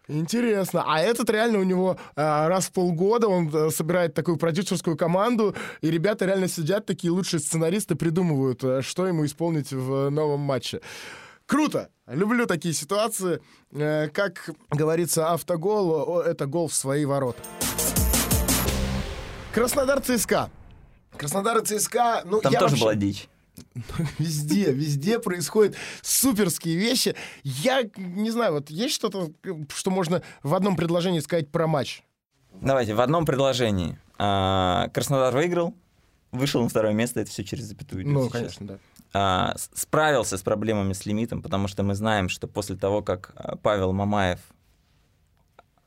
Интересно. 0.09 0.85
А 0.87 1.01
этот 1.01 1.31
реально 1.31 1.61
у 1.61 1.63
него 1.63 1.97
а, 2.17 2.49
раз 2.49 2.67
в 2.67 2.73
полгода 2.73 3.29
он 3.29 3.51
а, 3.55 3.71
собирает 3.71 4.15
такую 4.15 4.37
продюсерскую 4.37 4.97
команду, 4.97 5.55
и 5.81 5.91
ребята 5.91 6.27
реально 6.27 6.49
сидят, 6.49 6.85
такие 6.85 7.13
лучшие 7.13 7.39
сценаристы 7.39 7.95
придумывают, 7.95 8.63
а, 8.65 8.83
что 8.83 9.07
ему 9.07 9.25
исполнить 9.25 9.73
в 9.73 10.11
новом 10.11 10.41
матче. 10.41 10.81
Круто! 11.51 11.91
Люблю 12.07 12.47
такие 12.47 12.73
ситуации. 12.73 13.41
Э, 13.73 14.07
Как 14.11 14.51
говорится, 14.71 15.33
автогол 15.33 16.21
это 16.21 16.47
гол 16.47 16.69
в 16.69 16.75
свои 16.75 17.05
ворота. 17.05 17.43
Краснодар 19.53 20.01
ЦСКА. 20.01 20.49
Краснодар 21.17 21.61
ЦСКА, 21.63 22.23
ну, 22.25 22.41
Там 22.41 22.53
я 22.53 22.61
тоже 22.61 22.75
вообще- 22.77 22.85
была 22.85 22.95
дичь. 22.95 23.29
Везде, 24.21 24.73
везде 24.73 25.19
происходят 25.19 25.75
суперские 26.03 26.77
вещи. 26.77 27.17
Я 27.43 27.83
не 27.97 28.31
знаю, 28.31 28.53
вот 28.53 28.71
есть 28.71 28.95
что-то, 28.95 29.33
что 29.75 29.91
можно 29.91 30.23
в 30.45 30.55
одном 30.55 30.77
предложении 30.77 31.19
сказать 31.19 31.51
про 31.51 31.67
матч? 31.67 32.05
Давайте, 32.61 32.95
в 32.95 33.01
одном 33.01 33.27
предложении. 33.27 33.99
А, 34.19 34.89
Краснодар 34.95 35.35
выиграл, 35.35 35.75
вышел 36.31 36.63
на 36.63 36.69
второе 36.69 36.93
место, 36.93 37.19
это 37.21 37.31
все 37.31 37.43
через 37.43 37.65
запятую 37.65 38.07
Ну, 38.09 38.23
сейчас. 38.29 38.33
конечно, 38.33 38.67
да. 38.69 38.79
А, 39.13 39.55
справился 39.75 40.37
с 40.39 40.43
проблемами 40.43 40.93
с 40.93 41.07
лимитом, 41.07 41.43
потому 41.43 41.69
что 41.69 41.83
мы 41.83 41.95
знаем, 41.95 42.29
что 42.29 42.47
после 42.49 42.77
того, 42.77 43.03
как 43.03 43.33
а, 43.37 43.57
Павел 43.57 43.93
Мамаев 43.93 44.41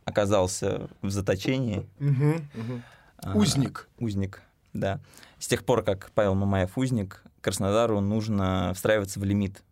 оказался 0.05 0.89
в 1.01 1.09
заточении, 1.09 1.87
Мгм, 1.99 2.49
мгм. 2.53 2.83
а, 3.17 3.37
Узник. 3.37 3.87
узник, 3.99 4.41
да, 4.73 4.99
с 5.39 5.47
тех 5.47 5.65
пор, 5.65 5.83
как 5.83 6.11
Павел 6.13 6.35
Мамаев 6.35 6.77
узник, 6.77 7.23
Краснодару 7.41 7.99
нужно 7.99 8.71
встраиваться 8.73 9.19
в 9.19 9.23
лимит. 9.25 9.63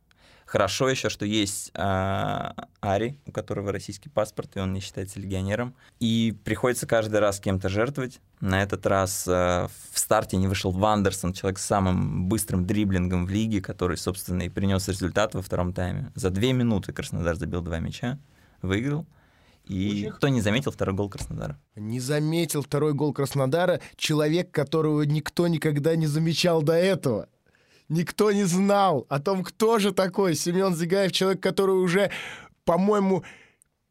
Хорошо 0.52 0.90
еще, 0.90 1.08
что 1.08 1.26
есть 1.26 1.72
а, 1.76 2.54
Ари, 2.82 3.18
у 3.26 3.32
которого 3.32 3.72
российский 3.72 4.10
паспорт, 4.10 4.58
и 4.58 4.60
он 4.60 4.74
не 4.74 4.82
считается 4.82 5.18
легионером. 5.18 5.74
И 6.02 6.38
приходится 6.44 6.86
каждый 6.86 7.22
раз 7.22 7.40
кем-то 7.40 7.70
жертвовать. 7.70 8.20
На 8.42 8.62
этот 8.62 8.86
раз 8.86 9.26
а, 9.30 9.70
в 9.94 9.98
старте 9.98 10.36
не 10.36 10.50
вышел 10.50 10.72
Вандерсон, 10.72 11.32
человек 11.32 11.58
с 11.58 11.66
самым 11.66 12.26
быстрым 12.28 12.68
дриблингом 12.68 13.28
в 13.28 13.30
лиге, 13.30 13.62
который, 13.62 13.96
собственно, 13.96 14.42
и 14.42 14.50
принес 14.50 14.90
результат 14.90 15.36
во 15.36 15.42
втором 15.42 15.72
тайме. 15.72 16.12
За 16.16 16.30
две 16.30 16.52
минуты 16.52 16.92
Краснодар 16.92 17.38
забил 17.38 17.62
два 17.62 17.80
мяча, 17.80 18.20
выиграл. 18.62 19.06
И 19.64 20.12
кто 20.18 20.28
не 20.28 20.42
заметил 20.42 20.72
второй 20.72 20.94
гол 20.94 21.10
Краснодара? 21.10 21.58
Не 21.78 22.02
заметил 22.02 22.62
второй 22.62 22.94
гол 22.94 23.14
Краснодара 23.14 23.80
человек, 23.96 24.52
которого 24.52 25.04
никто 25.04 25.48
никогда 25.48 25.96
не 25.96 26.08
замечал 26.08 26.62
до 26.62 26.74
этого. 26.74 27.30
Никто 27.92 28.32
не 28.32 28.46
знал 28.46 29.06
о 29.10 29.20
том, 29.20 29.44
кто 29.44 29.78
же 29.78 29.92
такой 29.92 30.34
Семен 30.36 30.74
Зигаев, 30.74 31.12
человек, 31.12 31.44
который 31.44 31.76
уже, 31.76 32.10
по-моему, 32.64 33.26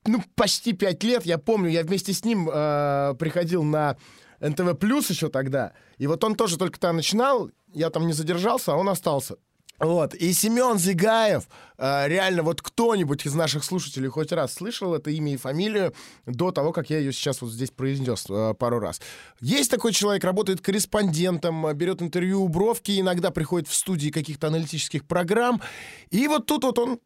ну, 0.06 0.24
почти 0.36 0.72
пять 0.72 1.04
лет, 1.04 1.26
я 1.26 1.36
помню, 1.36 1.68
я 1.68 1.82
вместе 1.82 2.14
с 2.14 2.24
ним 2.24 2.48
э, 2.50 3.14
приходил 3.18 3.62
на 3.62 3.98
НТВ 4.40 4.78
Плюс 4.78 5.10
еще 5.10 5.28
тогда, 5.28 5.74
и 5.98 6.06
вот 6.06 6.24
он 6.24 6.34
тоже 6.34 6.56
только 6.56 6.80
там 6.80 6.96
начинал, 6.96 7.50
я 7.74 7.90
там 7.90 8.06
не 8.06 8.14
задержался, 8.14 8.72
а 8.72 8.76
он 8.76 8.88
остался. 8.88 9.36
Вот, 9.80 10.14
и 10.14 10.34
Семен 10.34 10.78
Зигаев, 10.78 11.44
э, 11.78 12.06
реально, 12.06 12.42
вот 12.42 12.60
кто-нибудь 12.60 13.24
из 13.24 13.32
наших 13.32 13.64
слушателей 13.64 14.10
хоть 14.10 14.30
раз 14.30 14.52
слышал 14.52 14.94
это 14.94 15.10
имя 15.10 15.32
и 15.32 15.36
фамилию 15.38 15.94
до 16.26 16.50
того, 16.50 16.72
как 16.72 16.90
я 16.90 16.98
ее 16.98 17.14
сейчас 17.14 17.40
вот 17.40 17.50
здесь 17.50 17.70
произнес 17.70 18.26
э, 18.28 18.52
пару 18.58 18.78
раз. 18.78 19.00
Есть 19.40 19.70
такой 19.70 19.94
человек, 19.94 20.22
работает 20.22 20.60
корреспондентом, 20.60 21.66
э, 21.66 21.72
берет 21.72 22.02
интервью 22.02 22.42
у 22.42 22.48
Бровки, 22.48 23.00
иногда 23.00 23.30
приходит 23.30 23.68
в 23.68 23.74
студии 23.74 24.10
каких-то 24.10 24.48
аналитических 24.48 25.06
программ, 25.06 25.62
и 26.10 26.28
вот 26.28 26.44
тут 26.44 26.64
вот 26.64 26.78
он 26.78 27.00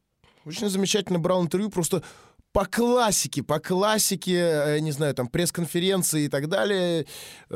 очень 0.45 0.69
замечательно 0.69 1.21
брал 1.21 1.45
интервью 1.45 1.71
просто 1.71 2.03
по 2.51 2.65
классике, 2.65 3.45
по 3.45 3.61
классике, 3.61 4.79
не 4.81 4.91
знаю, 4.91 5.15
там, 5.15 5.29
пресс-конференции 5.29 6.25
и 6.25 6.29
так 6.29 6.49
далее, 6.49 7.07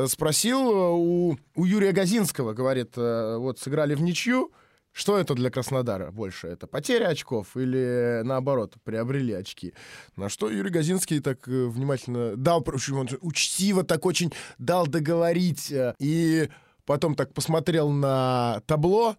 спросил 0.06 0.60
у, 0.68 1.38
у 1.56 1.64
Юрия 1.64 1.90
Газинского, 1.90 2.52
говорит, 2.52 2.96
вот 2.96 3.58
сыграли 3.60 3.94
в 3.94 4.02
ничью, 4.02 4.52
что 4.98 5.16
это 5.16 5.34
для 5.34 5.48
Краснодара 5.48 6.10
больше? 6.10 6.48
Это 6.48 6.66
потеря 6.66 7.06
очков 7.06 7.56
или 7.56 8.22
наоборот, 8.24 8.74
приобрели 8.82 9.32
очки? 9.32 9.72
На 10.16 10.28
что 10.28 10.50
Юрий 10.50 10.70
Газинский 10.70 11.20
так 11.20 11.46
э, 11.46 11.66
внимательно 11.66 12.34
дал, 12.34 12.66
он 12.92 13.08
учтиво 13.20 13.84
так 13.84 14.04
очень 14.06 14.32
дал 14.58 14.88
договорить. 14.88 15.70
э, 15.70 15.94
И 16.00 16.50
потом 16.84 17.14
так 17.14 17.32
посмотрел 17.32 17.90
на 17.90 18.60
табло. 18.66 19.16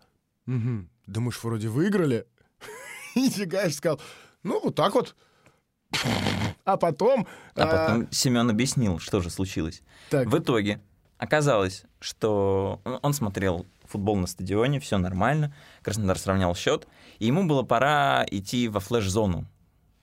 Мгм. 0.47 0.89
Думаешь, 1.07 1.41
вроде 1.41 1.69
выиграли? 1.69 2.27
И 3.15 3.29
Зигаев 3.29 3.73
сказал, 3.73 4.01
ну, 4.43 4.59
вот 4.61 4.75
так 4.75 4.93
вот. 4.95 5.15
А 6.65 6.75
потом... 6.75 7.25
А 7.55 7.63
а, 7.63 7.67
потом 7.67 8.11
Семен 8.11 8.49
объяснил, 8.49 8.99
что 8.99 9.21
же 9.21 9.29
случилось. 9.29 9.81
В 10.11 10.39
итоге 10.39 10.81
оказалось, 11.17 11.85
что 12.01 12.81
он 13.01 13.13
смотрел 13.13 13.65
футбол 13.89 14.15
на 14.15 14.27
стадионе, 14.27 14.79
все 14.79 14.97
нормально, 14.97 15.53
Краснодар 15.81 16.17
сравнял 16.17 16.55
счет, 16.55 16.87
и 17.19 17.27
ему 17.27 17.47
было 17.47 17.63
пора 17.63 18.25
идти 18.29 18.67
во 18.67 18.79
флеш-зону. 18.79 19.45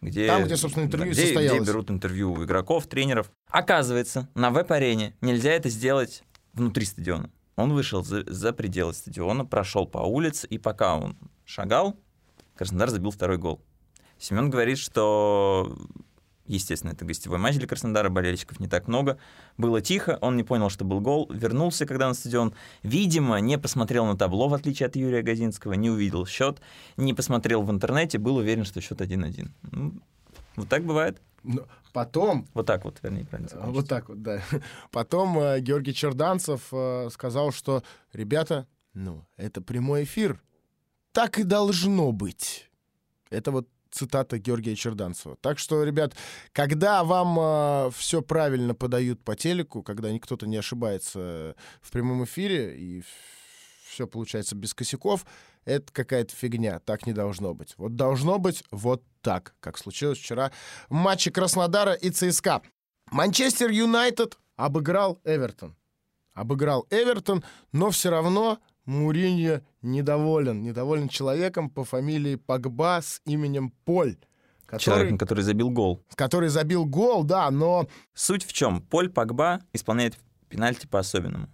Где, 0.02 0.26
Там, 0.26 0.44
где, 0.44 0.56
собственно, 0.56 0.84
интервью 0.84 1.12
где, 1.12 1.22
состоялось. 1.24 1.62
где 1.62 1.70
берут 1.70 1.90
интервью 1.90 2.32
у 2.32 2.44
игроков, 2.44 2.86
тренеров. 2.86 3.30
Оказывается, 3.48 4.28
на 4.34 4.50
веб-арене 4.50 5.14
нельзя 5.20 5.52
это 5.52 5.68
сделать 5.70 6.22
внутри 6.52 6.84
стадиона. 6.84 7.30
Он 7.56 7.72
вышел 7.72 8.04
за, 8.04 8.22
за 8.30 8.52
пределы 8.52 8.92
стадиона, 8.92 9.46
прошел 9.46 9.86
по 9.86 9.98
улице, 9.98 10.46
и 10.48 10.58
пока 10.58 10.96
он 10.96 11.16
шагал, 11.44 11.96
Краснодар 12.54 12.90
забил 12.90 13.10
второй 13.10 13.38
гол. 13.38 13.62
Семен 14.18 14.50
говорит, 14.50 14.78
что 14.78 15.76
Естественно, 16.46 16.92
это 16.92 17.04
гостевой 17.04 17.38
матч 17.38 17.56
для 17.56 17.66
Краснодара, 17.66 18.08
болельщиков 18.08 18.60
не 18.60 18.68
так 18.68 18.88
много. 18.88 19.18
Было 19.56 19.80
тихо, 19.80 20.18
он 20.20 20.36
не 20.36 20.44
понял, 20.44 20.70
что 20.70 20.84
был 20.84 21.00
гол, 21.00 21.28
вернулся, 21.32 21.86
когда 21.86 22.08
на 22.08 22.14
стадион. 22.14 22.54
Видимо, 22.82 23.38
не 23.40 23.58
посмотрел 23.58 24.06
на 24.06 24.16
табло, 24.16 24.48
в 24.48 24.54
отличие 24.54 24.86
от 24.86 24.96
Юрия 24.96 25.22
Газинского, 25.22 25.72
не 25.72 25.90
увидел 25.90 26.26
счет, 26.26 26.60
не 26.96 27.14
посмотрел 27.14 27.62
в 27.62 27.70
интернете, 27.70 28.18
был 28.18 28.36
уверен, 28.36 28.64
что 28.64 28.80
счет 28.80 29.00
1-1. 29.00 29.48
Ну, 29.72 29.92
вот 30.56 30.68
так 30.68 30.84
бывает. 30.84 31.20
Но 31.42 31.66
потом... 31.92 32.46
Вот 32.54 32.66
так 32.66 32.84
вот, 32.84 32.98
вернее, 33.02 33.24
правильно 33.24 33.50
А, 33.54 33.70
Вот 33.70 33.88
так 33.88 34.08
вот, 34.08 34.22
да. 34.22 34.42
Потом 34.90 35.38
э, 35.38 35.60
Георгий 35.60 35.94
Черданцев 35.94 36.68
э, 36.72 37.08
сказал, 37.12 37.52
что, 37.52 37.82
ребята, 38.12 38.66
ну, 38.94 39.24
это 39.36 39.60
прямой 39.60 40.04
эфир. 40.04 40.42
Так 41.12 41.38
и 41.38 41.44
должно 41.44 42.12
быть. 42.12 42.70
Это 43.30 43.50
вот 43.50 43.68
цитата 43.96 44.38
Георгия 44.38 44.76
Черданцева. 44.76 45.36
Так 45.40 45.58
что, 45.58 45.82
ребят, 45.82 46.14
когда 46.52 47.02
вам 47.04 47.90
все 47.92 48.22
правильно 48.22 48.74
подают 48.74 49.22
по 49.24 49.34
телеку, 49.34 49.82
когда 49.82 50.10
ни- 50.10 50.18
кто-то 50.18 50.46
не 50.46 50.56
ошибается 50.56 51.54
в 51.80 51.90
прямом 51.90 52.24
эфире 52.24 52.76
и 52.78 53.02
все 53.88 54.06
получается 54.06 54.54
без 54.54 54.74
косяков, 54.74 55.24
это 55.64 55.92
какая-то 55.92 56.34
фигня. 56.34 56.78
Так 56.80 57.06
не 57.06 57.12
должно 57.12 57.54
быть. 57.54 57.74
Вот 57.76 57.96
должно 57.96 58.38
быть 58.38 58.62
вот 58.70 59.02
так, 59.20 59.54
как 59.60 59.78
случилось 59.78 60.18
вчера 60.18 60.52
в 60.88 60.94
матче 60.94 61.30
Краснодара 61.30 61.92
и 61.94 62.10
ЦСКА. 62.10 62.62
Манчестер 63.10 63.70
Юнайтед 63.70 64.38
обыграл 64.56 65.20
Эвертон. 65.24 65.74
Обыграл 66.34 66.86
Эвертон, 66.90 67.42
но 67.72 67.90
все 67.90 68.10
равно 68.10 68.58
Муриньо 68.86 69.60
недоволен. 69.82 70.62
Недоволен 70.62 71.08
человеком 71.08 71.68
по 71.70 71.84
фамилии 71.84 72.36
Погба 72.36 73.00
с 73.02 73.20
именем 73.26 73.72
Поль. 73.84 74.16
Который, 74.64 74.82
Человеком, 74.82 75.18
который 75.18 75.44
забил 75.44 75.70
гол. 75.70 76.02
который 76.16 76.48
забил 76.48 76.86
гол, 76.86 77.22
да, 77.22 77.48
но 77.52 77.86
Суть 78.14 78.44
в 78.44 78.52
чем? 78.52 78.80
Поль 78.82 79.08
Погба 79.08 79.60
исполняет 79.72 80.16
пенальти 80.48 80.86
по-особенному. 80.88 81.48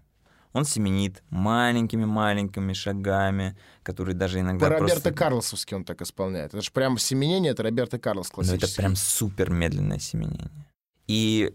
Он 0.54 0.64
семенит 0.64 1.22
маленькими-маленькими 1.30 2.72
шагами, 2.74 3.56
которые 3.82 4.14
даже 4.14 4.40
иногда 4.40 4.66
по 4.66 4.72
Роберто 4.72 4.94
просто... 5.00 5.12
Карлосовски 5.12 5.74
он 5.74 5.84
так 5.84 6.02
исполняет. 6.02 6.52
Это 6.54 6.62
же 6.62 6.70
прям 6.70 6.98
семенение, 6.98 7.52
это 7.52 7.62
Роберто 7.62 7.98
Карлос 7.98 8.30
Ну, 8.36 8.42
это 8.42 8.50
классический. 8.50 8.76
прям 8.76 8.96
супер 8.96 9.50
медленное 9.50 9.98
семенение. 9.98 10.50
И 11.06 11.54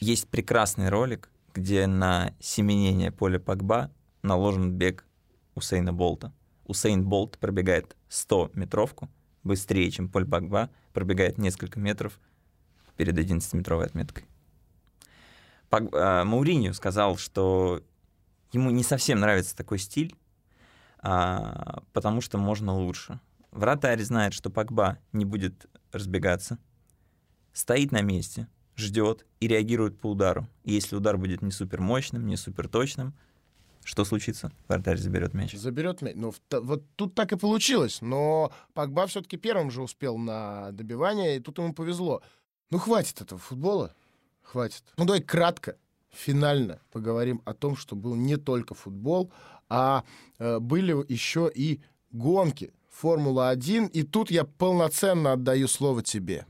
есть 0.00 0.28
прекрасный 0.28 0.88
ролик, 0.88 1.28
где 1.54 1.86
на 1.86 2.34
семенение 2.40 3.10
Поля 3.12 3.38
Погба 3.38 3.90
наложен 4.22 4.72
бег 4.72 5.04
Усейна 5.54 5.92
Болта. 5.92 6.32
Усейн 6.64 7.04
Болт 7.04 7.38
пробегает 7.38 7.96
100-метровку 8.10 9.08
быстрее, 9.42 9.90
чем 9.90 10.08
Поль 10.08 10.26
Погба 10.26 10.70
пробегает 10.92 11.38
несколько 11.38 11.80
метров 11.80 12.20
перед 12.96 13.16
11-метровой 13.16 13.86
отметкой. 13.86 14.26
Пог- 15.70 15.90
а, 15.92 16.24
Мауриньо 16.24 16.72
сказал, 16.72 17.16
что 17.16 17.82
ему 18.52 18.70
не 18.70 18.82
совсем 18.82 19.20
нравится 19.20 19.56
такой 19.56 19.78
стиль, 19.78 20.14
а, 21.00 21.82
потому 21.92 22.20
что 22.20 22.38
можно 22.38 22.74
лучше. 22.74 23.20
Вратарь 23.50 24.02
знает, 24.02 24.34
что 24.34 24.50
Погба 24.50 24.98
не 25.12 25.24
будет 25.24 25.66
разбегаться, 25.92 26.58
стоит 27.52 27.92
на 27.92 28.02
месте, 28.02 28.46
ждет 28.76 29.26
и 29.40 29.48
реагирует 29.48 29.98
по 30.00 30.10
удару. 30.10 30.48
И 30.64 30.72
если 30.72 30.96
удар 30.96 31.16
будет 31.16 31.42
не 31.42 31.50
супер 31.50 31.80
мощным, 31.80 32.26
не 32.26 32.36
супер 32.36 32.68
точным, 32.68 33.14
что 33.84 34.04
случится? 34.04 34.52
Вратарь 34.68 34.98
заберет 34.98 35.34
мяч. 35.34 35.54
Заберет 35.54 36.02
мяч. 36.02 36.14
Ну, 36.16 36.32
вот 36.50 36.84
тут 36.96 37.14
так 37.14 37.32
и 37.32 37.36
получилось. 37.36 38.00
Но 38.02 38.52
Погба 38.74 39.06
все-таки 39.06 39.36
первым 39.36 39.70
же 39.70 39.82
успел 39.82 40.18
на 40.18 40.72
добивание, 40.72 41.36
и 41.36 41.40
тут 41.40 41.58
ему 41.58 41.72
повезло. 41.72 42.22
Ну, 42.70 42.78
хватит 42.78 43.20
этого 43.20 43.40
футбола. 43.40 43.94
Хватит. 44.42 44.82
Ну, 44.96 45.04
давай 45.04 45.22
кратко, 45.22 45.76
финально 46.10 46.80
поговорим 46.90 47.42
о 47.44 47.54
том, 47.54 47.76
что 47.76 47.96
был 47.96 48.14
не 48.14 48.36
только 48.36 48.74
футбол, 48.74 49.32
а 49.68 50.04
э, 50.38 50.58
были 50.58 50.94
еще 51.12 51.50
и 51.54 51.80
гонки. 52.10 52.72
Формула-1. 52.90 53.90
И 53.90 54.02
тут 54.02 54.30
я 54.30 54.44
полноценно 54.44 55.32
отдаю 55.32 55.68
слово 55.68 56.02
тебе. 56.02 56.46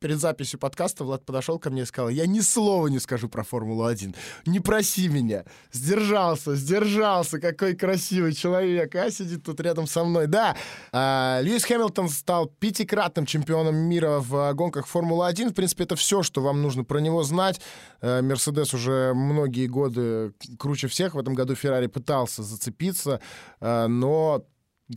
Перед 0.00 0.18
записью 0.18 0.58
подкаста 0.58 1.04
Влад 1.04 1.26
подошел 1.26 1.58
ко 1.58 1.68
мне 1.68 1.82
и 1.82 1.84
сказал, 1.84 2.08
я 2.08 2.26
ни 2.26 2.40
слова 2.40 2.86
не 2.86 2.98
скажу 2.98 3.28
про 3.28 3.44
Формулу-1. 3.44 4.16
Не 4.46 4.58
проси 4.58 5.08
меня. 5.08 5.44
Сдержался, 5.72 6.56
сдержался. 6.56 7.38
Какой 7.38 7.76
красивый 7.76 8.32
человек, 8.32 8.94
а, 8.94 9.10
сидит 9.10 9.44
тут 9.44 9.60
рядом 9.60 9.86
со 9.86 10.02
мной. 10.04 10.26
Да, 10.26 10.56
а, 10.90 11.40
Льюис 11.42 11.64
Хэмилтон 11.64 12.08
стал 12.08 12.46
пятикратным 12.46 13.26
чемпионом 13.26 13.76
мира 13.76 14.20
в 14.20 14.34
а, 14.36 14.54
гонках 14.54 14.86
Формулы-1. 14.86 15.50
В 15.50 15.54
принципе, 15.54 15.84
это 15.84 15.96
все, 15.96 16.22
что 16.22 16.40
вам 16.40 16.62
нужно 16.62 16.82
про 16.82 16.98
него 17.00 17.22
знать. 17.22 17.60
Э, 18.00 18.22
Мерседес 18.22 18.72
уже 18.72 19.12
многие 19.12 19.66
годы 19.66 20.32
круче 20.58 20.88
всех. 20.88 21.14
В 21.14 21.18
этом 21.18 21.34
году 21.34 21.54
Феррари 21.54 21.88
пытался 21.88 22.42
зацепиться, 22.42 23.20
э, 23.60 23.86
но 23.86 24.46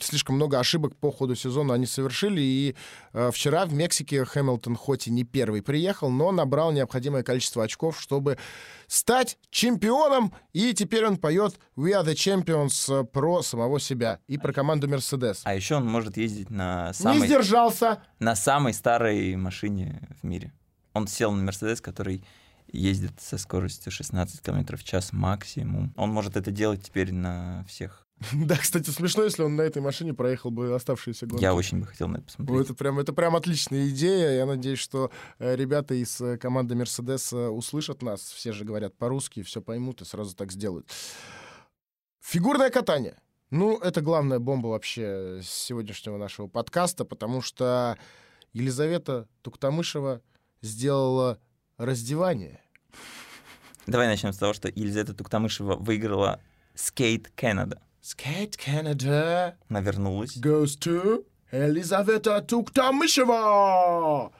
слишком 0.02 0.36
много 0.36 0.60
ошибок 0.60 0.96
по 0.96 1.12
ходу 1.12 1.36
сезона 1.36 1.74
они 1.74 1.86
совершили. 1.86 2.42
И 2.42 2.76
э, 3.14 3.32
вчера 3.34 3.66
в 3.66 3.74
Мексике 3.74 4.26
Хэмилтон 4.26 4.76
хоть 4.76 5.08
и 5.08 5.12
не 5.12 5.24
первый 5.24 5.62
приехал, 5.62 6.10
но 6.10 6.32
набрал 6.32 6.72
необходимое 6.72 7.24
количество 7.24 7.64
очков, 7.64 8.00
чтобы 8.00 8.38
стать 8.88 9.38
чемпионом. 9.50 10.34
И 10.54 10.74
теперь 10.74 11.06
он 11.06 11.18
поет 11.18 11.60
«We 11.76 11.92
are 11.92 12.06
the 12.06 12.14
champions» 12.14 13.06
про 13.06 13.42
самого 13.42 13.80
себя 13.80 14.20
и 14.28 14.38
про 14.38 14.54
команду 14.54 14.88
Мерседес. 14.88 15.42
А 15.44 15.56
еще 15.56 15.76
он 15.76 15.86
может 15.86 16.18
ездить 16.18 16.50
на 16.50 16.88
Не 16.88 16.94
самой, 16.94 17.28
сдержался. 17.28 18.04
на 18.20 18.36
самой 18.36 18.74
старой 18.74 19.36
машине 19.36 20.08
в 20.22 20.26
мире. 20.26 20.52
Он 20.94 21.08
сел 21.08 21.32
на 21.32 21.44
Мерседес, 21.44 21.82
который 21.82 22.24
ездит 22.72 23.14
со 23.20 23.38
скоростью 23.38 23.92
16 23.92 24.42
км 24.42 24.78
в 24.78 24.84
час 24.84 25.14
максимум. 25.14 25.94
Он 25.96 26.10
может 26.10 26.36
это 26.36 26.52
делать 26.52 26.84
теперь 26.84 27.14
на 27.14 27.64
всех. 27.68 28.08
Да, 28.34 28.58
кстати, 28.58 28.90
смешно, 28.90 29.24
если 29.24 29.44
он 29.44 29.56
на 29.56 29.62
этой 29.62 29.82
машине 29.82 30.14
проехал 30.14 30.52
бы 30.52 30.74
оставшиеся 30.74 31.26
гонки. 31.26 31.42
Я 31.42 31.54
очень 31.54 31.80
бы 31.80 31.86
хотел 31.86 32.08
на 32.08 32.18
это 32.18 32.26
посмотреть. 32.26 32.66
это 32.66 32.74
прям, 32.74 33.00
это 33.00 33.14
прям 33.14 33.36
отличная 33.36 33.90
идея. 33.90 34.38
Я 34.38 34.46
надеюсь, 34.46 34.80
что 34.80 35.12
э, 35.40 35.56
ребята 35.56 35.94
из 35.94 36.20
э, 36.22 36.38
команды 36.38 36.76
Мерседес 36.76 37.34
э, 37.34 37.48
услышат 37.48 38.02
нас. 38.02 38.22
Все 38.22 38.52
же 38.54 38.66
говорят 38.66 38.96
по-русски, 38.98 39.44
все 39.44 39.62
поймут 39.62 40.02
и 40.02 40.06
сразу 40.06 40.36
так 40.36 40.52
сделают. 40.52 40.90
Фигурное 42.22 42.70
катание. 42.70 43.20
Ну, 43.50 43.78
это 43.78 44.02
главная 44.02 44.40
бомба 44.40 44.68
вообще 44.68 45.42
сегодняшнего 45.44 46.18
нашего 46.18 46.48
подкаста, 46.48 47.06
потому 47.06 47.42
что 47.42 47.98
Елизавета 48.54 49.28
Туктамышева 49.42 50.22
сделала 50.62 51.40
раздевание. 51.78 52.62
Давай 53.86 54.08
начнем 54.08 54.32
с 54.32 54.38
того, 54.38 54.54
что 54.54 54.70
Елизавета 54.70 55.14
Туктамышева 55.14 55.76
выиграла 55.76 56.40
Skate 56.74 57.28
Canada. 57.36 57.80
Skate 58.04 58.58
Canada 58.58 59.56
Она 59.70 59.80
вернулась. 59.80 60.36
goes 60.36 60.78
to 60.78 61.26
Елизавета 61.54 62.42
Туктамышева. 62.42 64.32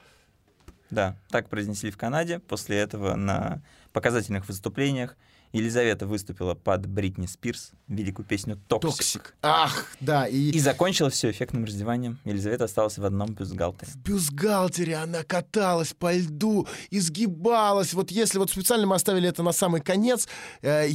Да, 0.90 1.16
так 1.30 1.48
произнесли 1.48 1.90
в 1.90 1.96
Канаде. 1.96 2.40
После 2.40 2.76
этого 2.76 3.14
на 3.14 3.62
показательных 3.92 4.46
выступлениях 4.48 5.16
Елизавета 5.52 6.06
выступила 6.06 6.54
под 6.54 6.86
Бритни 6.86 7.26
Спирс, 7.26 7.70
великую 7.86 8.26
песню 8.26 8.56
«Toxic». 8.68 8.96
Toxic. 8.96 9.36
Ах, 9.40 9.86
да, 10.00 10.26
и... 10.26 10.50
И 10.50 10.58
закончила 10.58 11.10
все 11.10 11.30
эффектным 11.30 11.64
раздеванием. 11.64 12.18
Елизавета 12.24 12.64
осталась 12.64 12.98
в 12.98 13.04
одном 13.04 13.34
бюстгальтере. 13.34 13.90
В 13.92 13.96
бюстгальтере 13.96 14.96
она 14.96 15.22
каталась 15.22 15.94
по 15.94 16.12
льду, 16.12 16.66
изгибалась. 16.90 17.94
Вот 17.94 18.10
если 18.10 18.38
вот 18.38 18.50
специально 18.50 18.84
мы 18.86 18.96
оставили 18.96 19.28
это 19.28 19.44
на 19.44 19.52
самый 19.52 19.80
конец, 19.80 20.26
э, 20.60 20.88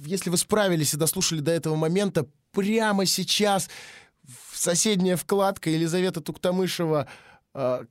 если 0.00 0.30
вы 0.30 0.36
справились 0.36 0.94
и 0.94 0.98
дослушали 0.98 1.40
до 1.40 1.52
этого 1.52 1.76
момента, 1.76 2.26
прямо 2.52 3.06
сейчас 3.06 3.68
соседняя 4.52 5.16
вкладка 5.16 5.70
Елизавета 5.70 6.20
Туктамышева 6.20 7.08
э, 7.54 7.84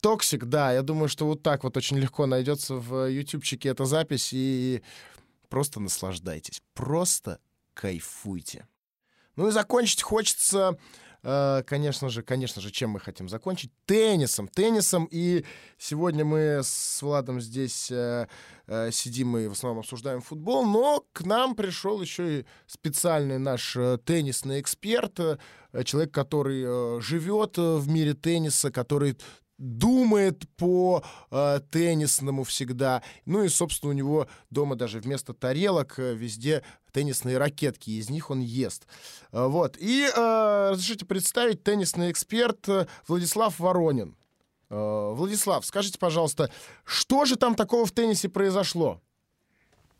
Toxic, 0.00 0.46
да, 0.46 0.72
я 0.72 0.82
думаю, 0.82 1.08
что 1.08 1.26
вот 1.26 1.42
так 1.42 1.64
вот 1.64 1.76
очень 1.76 1.98
легко 1.98 2.26
найдется 2.26 2.74
в 2.74 3.10
ютубчике 3.10 3.68
эта 3.70 3.84
запись, 3.84 4.30
и 4.32 4.82
просто 5.48 5.80
наслаждайтесь, 5.80 6.62
просто 6.74 7.38
кайфуйте. 7.74 8.66
Ну 9.36 9.48
и 9.48 9.52
закончить 9.52 10.02
хочется, 10.02 10.78
конечно 11.22 12.08
же, 12.08 12.22
конечно 12.22 12.62
же, 12.62 12.70
чем 12.70 12.90
мы 12.90 13.00
хотим 13.00 13.28
закончить? 13.28 13.70
Теннисом, 13.86 14.48
теннисом, 14.48 15.08
и 15.10 15.44
сегодня 15.78 16.24
мы 16.24 16.60
с 16.62 17.02
Владом 17.02 17.40
здесь 17.40 17.90
э, 17.90 18.26
э, 18.66 18.90
сидим 18.90 19.36
и 19.36 19.46
в 19.46 19.52
основном 19.52 19.80
обсуждаем 19.80 20.22
футбол, 20.22 20.64
но 20.64 21.04
к 21.12 21.22
нам 21.22 21.54
пришел 21.54 22.00
еще 22.00 22.40
и 22.40 22.46
специальный 22.66 23.38
наш 23.38 23.76
э, 23.76 23.98
теннисный 24.04 24.60
эксперт, 24.60 25.20
э, 25.20 25.38
человек, 25.84 26.12
который 26.12 26.62
э, 26.64 27.00
живет 27.00 27.58
э, 27.58 27.76
в 27.76 27.88
мире 27.88 28.14
тенниса, 28.14 28.70
который 28.70 29.16
думает 29.60 30.48
по 30.56 31.04
э, 31.30 31.60
теннисному 31.70 32.44
всегда. 32.44 33.02
Ну 33.26 33.44
и, 33.44 33.48
собственно, 33.48 33.90
у 33.90 33.94
него 33.94 34.26
дома 34.48 34.74
даже 34.74 35.00
вместо 35.00 35.34
тарелок 35.34 35.98
э, 35.98 36.14
везде 36.14 36.64
теннисные 36.92 37.38
ракетки, 37.38 37.90
из 37.90 38.08
них 38.08 38.30
он 38.30 38.40
ест. 38.40 38.86
Э, 39.32 39.46
вот. 39.46 39.76
И 39.78 40.04
э, 40.04 40.70
разрешите 40.70 41.04
представить 41.04 41.62
теннисный 41.62 42.10
эксперт 42.10 42.68
э, 42.68 42.86
Владислав 43.06 43.58
Воронин. 43.60 44.16
Э, 44.70 45.12
Владислав, 45.14 45.64
скажите, 45.66 45.98
пожалуйста, 45.98 46.50
что 46.84 47.26
же 47.26 47.36
там 47.36 47.54
такого 47.54 47.84
в 47.84 47.92
теннисе 47.92 48.30
произошло? 48.30 49.00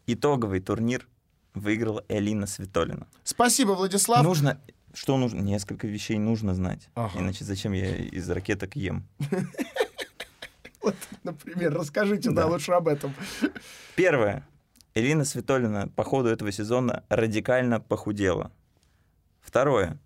Итоговый 0.07 0.61
турнир 0.61 1.07
выиграла 1.53 2.03
Элина 2.09 2.47
Светолина. 2.47 3.07
Спасибо, 3.25 3.73
Владислав. 3.73 4.23
Нужно... 4.23 4.59
Что 4.93 5.17
нужно? 5.17 5.41
Несколько 5.41 5.87
вещей 5.87 6.19
нужно 6.19 6.55
знать. 6.55 6.89
Ага. 6.95 7.19
Иначе 7.21 7.45
зачем 7.45 7.73
я 7.73 7.97
из 7.97 8.29
ракеток 8.31 8.77
ем? 8.77 9.07
Вот, 10.83 10.97
например, 11.25 11.75
расскажите, 11.75 12.31
да, 12.31 12.47
лучше 12.47 12.73
об 12.73 12.89
этом. 12.89 13.15
Первое. 13.97 14.49
Элина 14.95 15.27
Светолина 15.27 15.89
по 15.89 16.05
ходу 16.05 16.31
этого 16.31 16.51
сезона 16.53 17.05
радикально 17.11 17.81
похудела. 17.81 18.51
Второе. 19.43 20.01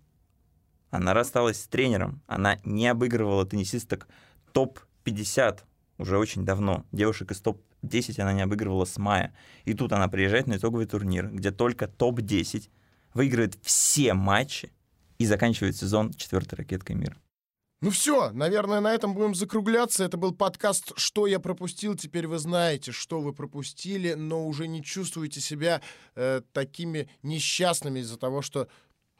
Она 0.91 1.13
рассталась 1.13 1.61
с 1.61 1.67
тренером. 1.67 2.21
Она 2.27 2.59
не 2.65 2.89
обыгрывала 2.89 3.45
теннисисток 3.45 4.09
топ-50 4.51 5.61
уже 5.97 6.17
очень 6.17 6.45
давно. 6.45 6.85
Девушек 6.91 7.31
из 7.31 7.39
топ-10 7.41 8.19
она 8.21 8.33
не 8.33 8.41
обыгрывала 8.41 8.85
с 8.85 8.97
мая. 8.97 9.33
И 9.63 9.73
тут 9.73 9.93
она 9.93 10.07
приезжает 10.07 10.47
на 10.47 10.57
итоговый 10.57 10.85
турнир, 10.85 11.29
где 11.29 11.51
только 11.51 11.87
топ-10 11.87 12.69
выигрывает 13.13 13.57
все 13.61 14.13
матчи 14.13 14.71
и 15.17 15.25
заканчивает 15.25 15.75
сезон 15.75 16.13
четвертой 16.13 16.57
ракеткой 16.57 16.95
мира. 16.95 17.17
Ну 17.81 17.91
все, 17.91 18.31
наверное, 18.31 18.79
на 18.79 18.93
этом 18.93 19.13
будем 19.13 19.35
закругляться. 19.35 20.03
Это 20.03 20.17
был 20.17 20.33
подкаст 20.33 20.93
«Что 20.95 21.27
я 21.27 21.39
пропустил?». 21.39 21.95
Теперь 21.95 22.25
вы 22.25 22.39
знаете, 22.39 22.91
что 22.91 23.19
вы 23.21 23.33
пропустили, 23.33 24.13
но 24.13 24.47
уже 24.47 24.67
не 24.67 24.81
чувствуете 24.81 25.41
себя 25.41 25.81
э, 26.15 26.41
такими 26.53 27.09
несчастными 27.21 27.99
из-за 27.99 28.17
того, 28.17 28.41
что 28.41 28.69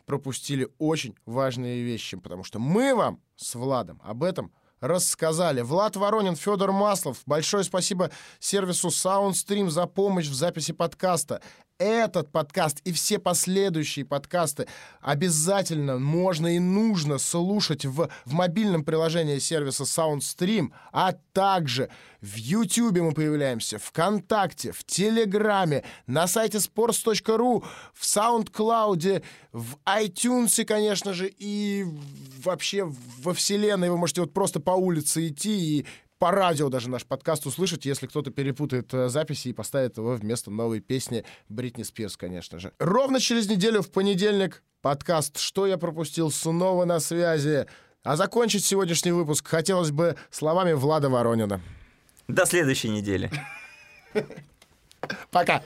пропустили 0.06 0.70
очень 0.78 1.16
важные 1.26 1.84
вещи. 1.84 2.18
Потому 2.18 2.44
что 2.44 2.58
мы 2.60 2.96
вам 2.96 3.22
с 3.36 3.56
Владом 3.56 4.02
об 4.04 4.24
этом 4.24 4.52
рассказали. 4.80 5.62
Влад 5.62 5.96
Воронин, 5.96 6.36
Федор 6.36 6.72
Маслов. 6.72 7.22
Большое 7.26 7.64
спасибо 7.64 8.12
сервису 8.40 8.88
SoundStream 8.88 9.70
за 9.70 9.86
помощь 9.86 10.28
в 10.28 10.34
записи 10.34 10.74
подкаста. 10.74 11.42
Этот 11.78 12.32
подкаст 12.32 12.80
и 12.86 12.94
все 12.94 13.20
последующие 13.20 14.06
подкасты 14.06 14.66
обязательно 15.02 16.00
можно 16.00 16.56
и 16.56 16.60
нужно 16.60 17.18
слушать 17.18 17.84
в, 17.84 18.10
в 18.24 18.32
мобильном 18.32 18.86
приложении 18.86 19.40
сервиса 19.40 19.84
SoundStream, 19.84 20.72
а 20.94 21.16
также 21.34 21.90
в 22.22 22.38
YouTube 22.38 23.00
мы 23.00 23.12
появляемся, 23.12 23.78
ВКонтакте, 23.78 24.72
в 24.72 24.86
Телеграме, 24.86 25.84
на 26.08 26.28
сайте 26.28 26.60
sports.ru, 26.60 27.66
в 27.94 28.04
SoundCloud, 28.04 29.22
в 29.52 29.76
iTunes, 29.86 30.64
конечно 30.64 31.14
же, 31.14 31.28
и 31.28 31.86
вообще 32.42 32.90
во 33.22 33.34
вселенной. 33.34 33.90
Вы 33.90 33.98
можете 33.98 34.22
вот 34.22 34.34
просто 34.34 34.62
по 34.62 34.72
улице 34.72 35.28
идти 35.28 35.80
и 35.80 35.86
по 36.18 36.32
радио 36.32 36.70
даже 36.70 36.90
наш 36.90 37.06
подкаст 37.06 37.46
услышать, 37.46 37.86
если 37.86 38.08
кто-то 38.08 38.32
перепутает 38.32 38.94
э, 38.94 39.10
записи 39.10 39.50
и 39.50 39.54
поставит 39.54 39.98
его 39.98 40.14
вместо 40.14 40.50
новой 40.50 40.80
песни 40.80 41.26
Бритни 41.50 41.84
Спирс, 41.84 42.16
конечно 42.18 42.60
же. 42.60 42.72
Ровно 42.80 43.20
через 43.20 43.50
неделю 43.50 43.82
в 43.82 43.92
понедельник 43.92 44.64
подкаст 44.82 45.38
«Что 45.38 45.68
я 45.68 45.78
пропустил?» 45.78 46.32
снова 46.32 46.86
на 46.86 47.00
связи. 47.00 47.66
А 48.04 48.16
закончить 48.16 48.64
сегодняшний 48.64 49.12
выпуск 49.12 49.48
хотелось 49.48 49.92
бы 49.92 50.16
словами 50.30 50.74
Влада 50.74 51.10
Воронина. 51.10 51.62
До 52.28 52.46
следующей 52.46 52.90
недели. 52.90 53.32
Пока! 55.32 55.62